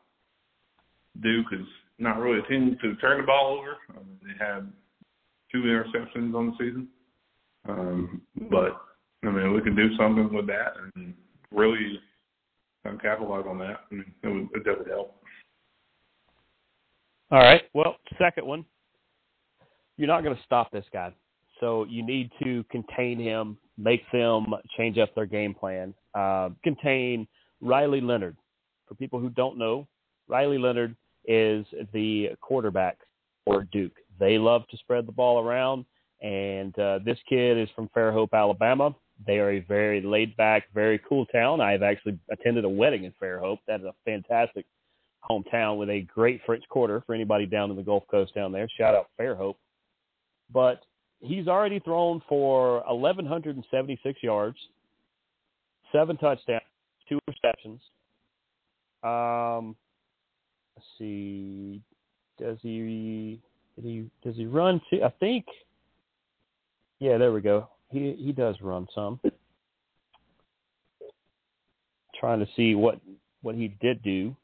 [1.23, 1.67] Duke is
[1.99, 3.77] not really a team to turn the ball over.
[3.91, 4.71] I mean, they had
[5.53, 6.89] two interceptions on the season,
[7.69, 8.81] um, but
[9.25, 11.15] I mean we can do something with that and
[11.51, 12.01] really
[13.03, 13.81] capitalize on that.
[13.91, 15.23] I mean, it would it definitely help.
[17.31, 17.63] All right.
[17.75, 18.65] Well, second one,
[19.97, 21.13] you're not going to stop this guy.
[21.61, 24.47] So you need to contain him, make them
[24.77, 25.95] change up their game plan.
[26.15, 27.27] Uh, contain
[27.61, 28.37] Riley Leonard.
[28.87, 29.87] For people who don't know,
[30.29, 30.97] Riley Leonard
[31.27, 32.99] is the quarterback
[33.45, 33.97] for Duke.
[34.19, 35.85] They love to spread the ball around,
[36.23, 38.95] and uh, this kid is from Fairhope, Alabama.
[39.27, 41.61] They are a very laid back, very cool town.
[41.61, 43.59] I've actually attended a wedding in Fairhope.
[43.67, 44.67] That is a fantastic
[45.29, 48.69] hometown with a great French Quarter for anybody down in the Gulf Coast down there.
[48.77, 49.57] Shout out Fairhope.
[50.53, 50.81] But
[51.21, 54.59] he's already thrown for 1,176 yards,
[55.93, 56.63] seven touchdowns,
[57.09, 57.81] two receptions.
[59.03, 59.77] Um,
[60.77, 61.81] let's see.
[62.39, 63.41] Does he
[63.77, 65.47] did he does he run I think
[66.99, 67.69] Yeah, there we go.
[67.91, 69.21] He he does run some.
[72.19, 73.01] Trying to see what
[73.43, 74.35] what he did do.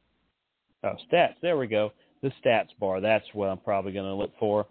[0.84, 1.34] Oh, stats.
[1.42, 1.92] There we go.
[2.22, 3.00] The stats bar.
[3.00, 4.66] That's what I'm probably going to look for.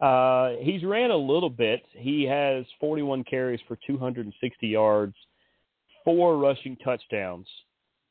[0.00, 1.82] Uh, he's ran a little bit.
[1.92, 5.14] He has 41 carries for 260 yards,
[6.04, 7.46] four rushing touchdowns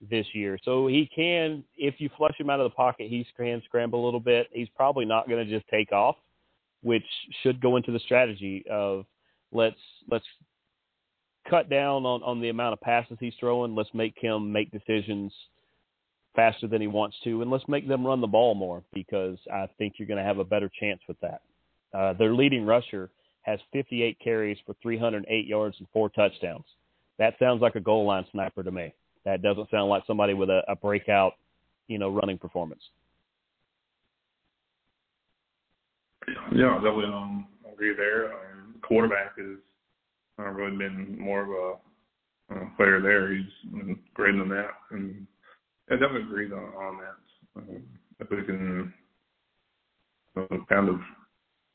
[0.10, 0.58] this year.
[0.64, 4.06] So he can, if you flush him out of the pocket, he can scramble a
[4.06, 4.48] little bit.
[4.52, 6.16] He's probably not going to just take off,
[6.82, 7.06] which
[7.44, 9.06] should go into the strategy of
[9.52, 9.76] let's
[10.10, 10.26] let's
[11.50, 13.76] cut down on, on the amount of passes he's throwing.
[13.76, 15.32] Let's make him make decisions
[16.36, 19.68] faster than he wants to, and let's make them run the ball more because I
[19.78, 21.42] think you're going to have a better chance with that.
[21.96, 23.10] Uh, their leading rusher
[23.44, 26.66] has 58 carries for 308 yards and four touchdowns.
[27.20, 28.94] That sounds like a goal line sniper to me.
[29.24, 31.34] That doesn't sound like somebody with a, a breakout,
[31.88, 32.82] you know, running performance.
[36.54, 38.34] Yeah, definitely um, agree there.
[38.34, 39.58] Um, quarterback has
[40.40, 43.34] uh, really been more of a uh, player there.
[43.34, 45.26] He's been great on that, and
[45.90, 47.62] I definitely agree on, on that.
[47.62, 47.84] Um,
[48.20, 48.94] if we can
[50.36, 51.00] uh, kind of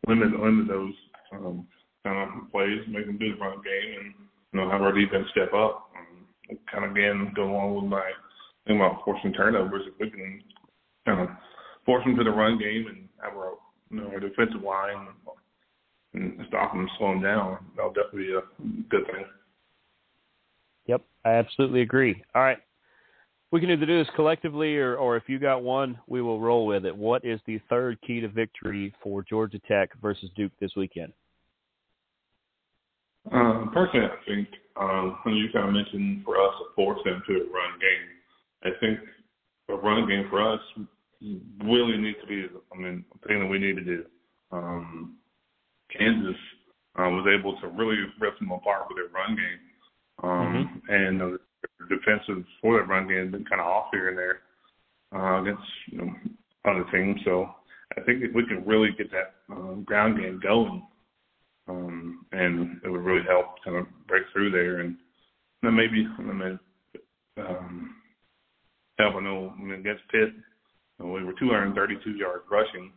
[0.06, 0.94] limit limit those
[1.32, 1.66] um,
[2.04, 4.14] kind of plays, make them do the run game, and
[4.52, 5.90] you know have our defense step up.
[5.96, 8.10] Um, kind of again go along with my
[8.66, 9.82] thing about forcing turnovers.
[9.86, 10.42] If we can
[11.06, 11.28] kind of
[11.84, 13.54] force them to the run game and have our
[13.90, 15.08] you know our defensive line
[16.14, 18.42] and stop them, slow them down, that'll definitely be a
[18.88, 19.24] good thing.
[20.86, 22.22] Yep, I absolutely agree.
[22.34, 22.58] All right.
[23.52, 26.66] We can either do this collectively or, or if you got one, we will roll
[26.66, 26.96] with it.
[26.96, 31.12] What is the third key to victory for Georgia Tech versus Duke this weekend?
[33.32, 34.48] Um, personally, I think
[34.80, 38.08] um, when you kind of mentioned for us to force them to a run game,
[38.62, 38.98] I think
[39.68, 40.60] a run game for us
[41.64, 44.04] really needs to be, I mean, a thing that we need to do.
[44.52, 45.16] Um,
[45.96, 46.36] Kansas
[46.98, 49.60] uh, was able to really rip them apart with their run game.
[50.22, 50.94] Um, mm-hmm.
[50.94, 51.38] And uh,
[51.88, 54.40] defensive for that run game has been kind of off here and there
[55.14, 56.12] uh, against you know
[56.64, 57.20] other teams.
[57.24, 57.50] So
[57.96, 60.86] I think if we can really get that um, ground game going,
[61.68, 64.96] um, and it would really help kind of break through there, and
[65.62, 66.58] then maybe I mean
[67.38, 67.94] um,
[68.98, 69.16] help.
[69.16, 70.30] I know I mean, against Pitt,
[70.98, 72.92] you know, we were 232 yards rushing.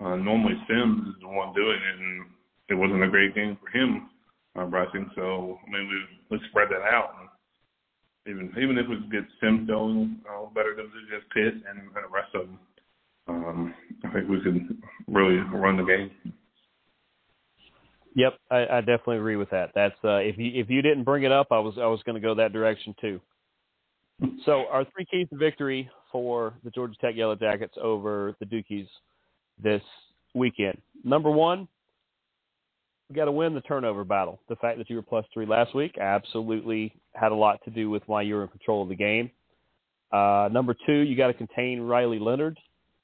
[0.00, 2.26] Uh, normally Sims is the one doing it, and
[2.68, 4.10] it wasn't a great game for him
[4.56, 5.10] uh, rushing.
[5.14, 7.14] So I mean, we let's spread that out.
[7.20, 7.27] And,
[8.28, 12.12] even even if we get Sims going uh, better than just Pitt and, and the
[12.12, 12.58] rest of them,
[13.28, 13.74] um,
[14.04, 14.76] I think we could
[15.06, 16.10] really run the game.
[18.14, 19.70] Yep, I, I definitely agree with that.
[19.74, 22.20] That's uh, if you if you didn't bring it up, I was I was going
[22.20, 23.20] to go that direction too.
[24.44, 28.88] So our three keys to victory for the Georgia Tech Yellow Jackets over the Dukies
[29.62, 29.82] this
[30.34, 30.80] weekend.
[31.04, 31.68] Number one,
[33.08, 34.38] we got to win the turnover battle.
[34.48, 37.88] The fact that you were plus three last week absolutely had a lot to do
[37.88, 39.30] with why you were in control of the game.
[40.12, 42.58] Uh, number two, you got to contain Riley Leonard,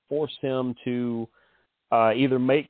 [0.09, 1.28] force him to
[1.90, 2.68] uh, either make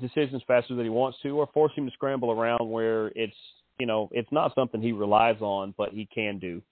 [0.00, 3.36] decisions faster than he wants to, or force him to scramble around where it's
[3.78, 6.62] you know it's not something he relies on, but he can do.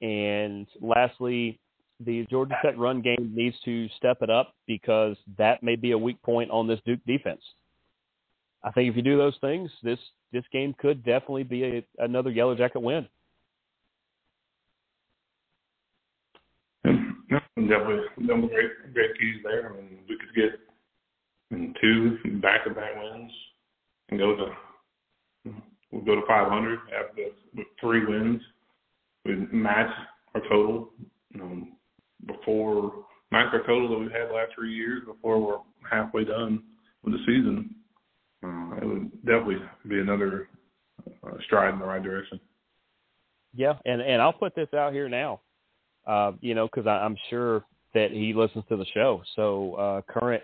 [0.00, 1.58] And lastly,
[2.04, 5.98] the Georgia Tech run game needs to step it up because that may be a
[5.98, 7.42] weak point on this Duke defense.
[8.64, 9.98] I think if you do those things, this
[10.32, 13.06] this game could definitely be a, another Yellow Jacket win.
[17.68, 19.70] definitely, definitely great, great keys there.
[19.70, 20.60] I mean, we could get
[21.50, 23.32] in two back-to-back wins
[24.10, 25.52] and go to
[25.90, 27.22] we'll go to 500 after
[27.54, 28.40] with three wins.
[29.24, 29.90] We match
[30.34, 30.90] our total
[31.40, 31.72] um,
[32.26, 35.58] before match our total that we've had last three years before we're
[35.90, 36.62] halfway done
[37.02, 37.74] with the season.
[38.44, 40.48] Uh, it would definitely be another
[41.26, 42.38] uh, stride in the right direction.
[43.54, 45.40] Yeah, and and I'll put this out here now
[46.06, 47.64] uh, you know, because I'm sure
[47.94, 49.22] that he listens to the show.
[49.36, 50.42] So uh, current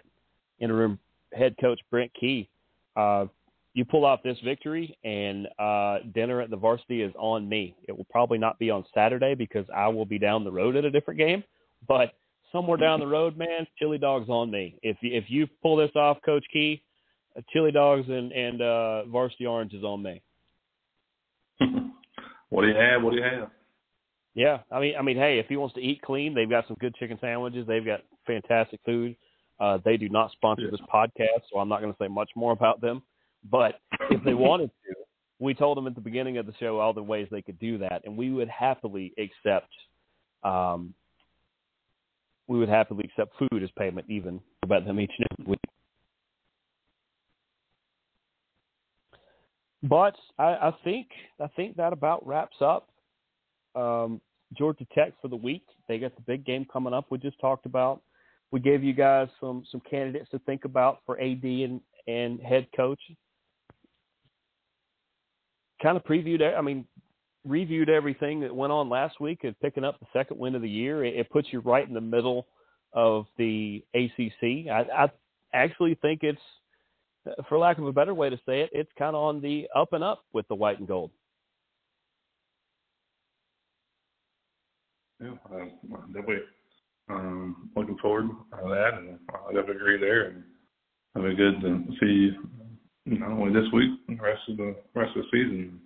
[0.58, 0.98] interim
[1.32, 2.48] head coach Brent Key,
[2.96, 3.26] uh,
[3.74, 7.74] you pull off this victory, and uh, dinner at the varsity is on me.
[7.86, 10.84] It will probably not be on Saturday because I will be down the road at
[10.84, 11.44] a different game,
[11.86, 12.14] but
[12.50, 14.76] somewhere down the road, man, chili dogs on me.
[14.82, 16.82] If if you pull this off, Coach Key,
[17.52, 20.22] chili dogs and and uh, varsity orange is on me.
[22.48, 23.02] what do you have?
[23.02, 23.50] What do you have?
[24.34, 26.76] Yeah, I mean, I mean, hey, if he wants to eat clean, they've got some
[26.80, 27.66] good chicken sandwiches.
[27.66, 29.16] They've got fantastic food.
[29.58, 30.70] Uh, they do not sponsor yeah.
[30.70, 33.02] this podcast, so I'm not going to say much more about them.
[33.50, 33.80] But
[34.10, 34.94] if they wanted to,
[35.38, 37.78] we told them at the beginning of the show all the ways they could do
[37.78, 39.70] that, and we would happily accept.
[40.42, 40.94] Um,
[42.46, 45.60] we would happily accept food as payment, even about them each and every week.
[49.82, 51.08] But I, I think
[51.40, 52.88] I think that about wraps up
[53.74, 54.20] um,
[54.56, 55.64] Georgia Tech for the week.
[55.88, 57.06] They got the big game coming up.
[57.10, 58.02] We just talked about.
[58.50, 62.66] We gave you guys some some candidates to think about for AD and and head
[62.76, 63.00] coach.
[65.82, 66.42] Kind of previewed.
[66.42, 66.84] I mean,
[67.46, 70.68] reviewed everything that went on last week and picking up the second win of the
[70.68, 71.04] year.
[71.04, 72.46] It, it puts you right in the middle
[72.92, 74.68] of the ACC.
[74.70, 75.10] I, I
[75.54, 76.40] actually think it's,
[77.48, 79.92] for lack of a better way to say it, it's kind of on the up
[79.92, 81.10] and up with the white and gold.
[85.20, 86.36] yeah, uh, definitely
[87.08, 90.26] um, looking forward to that, and I definitely agree there.
[90.26, 90.44] And
[91.14, 92.36] it'll be good to see
[93.06, 95.80] not only this week, the rest of the rest of the season,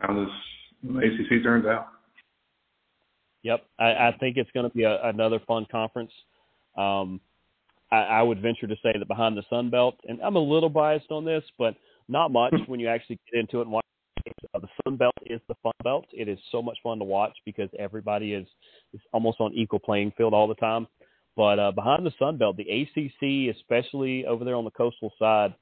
[0.00, 1.88] how this ACC turns out.
[3.42, 6.12] Yep, I, I think it's going to be a, another fun conference.
[6.76, 7.20] Um,
[7.90, 10.68] I, I would venture to say that behind the Sun Belt, and I'm a little
[10.68, 11.74] biased on this, but
[12.08, 13.84] not much when you actually get into it and watch
[14.54, 16.06] uh, the Sun Belt is the fun belt.
[16.12, 18.46] It is so much fun to watch because everybody is,
[18.92, 20.86] is almost on equal playing field all the time.
[21.36, 25.54] But uh, behind the Sun Belt, the ACC, especially over there on the coastal side,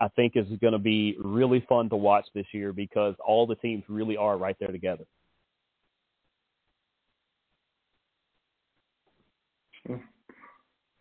[0.00, 3.56] I think is going to be really fun to watch this year because all the
[3.56, 5.04] teams really are right there together.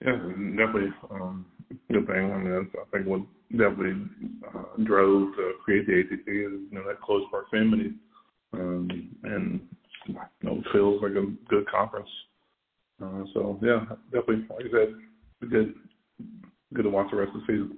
[0.03, 1.45] Yeah, definitely um,
[1.91, 2.31] good thing.
[2.31, 3.21] I mean, I think what
[3.51, 4.07] definitely
[4.53, 7.93] uh, drove to create the ACC is you know that close proximity,
[8.53, 8.89] um,
[9.23, 9.61] and
[10.07, 12.09] you know feels like a good conference.
[13.01, 15.73] Uh, so yeah, definitely, like I said, good,
[16.73, 17.77] good to watch the rest of the season.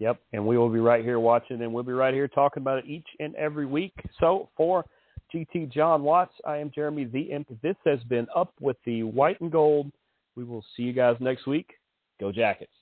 [0.00, 2.78] Yep, and we will be right here watching, and we'll be right here talking about
[2.78, 3.94] it each and every week.
[4.18, 4.84] So for
[5.32, 7.48] GT Jon Watts, I am Jeremy the Imp.
[7.62, 9.90] This has been up with the white and gold.
[10.36, 11.74] We will see you guys next week.
[12.20, 12.72] Go Jackets.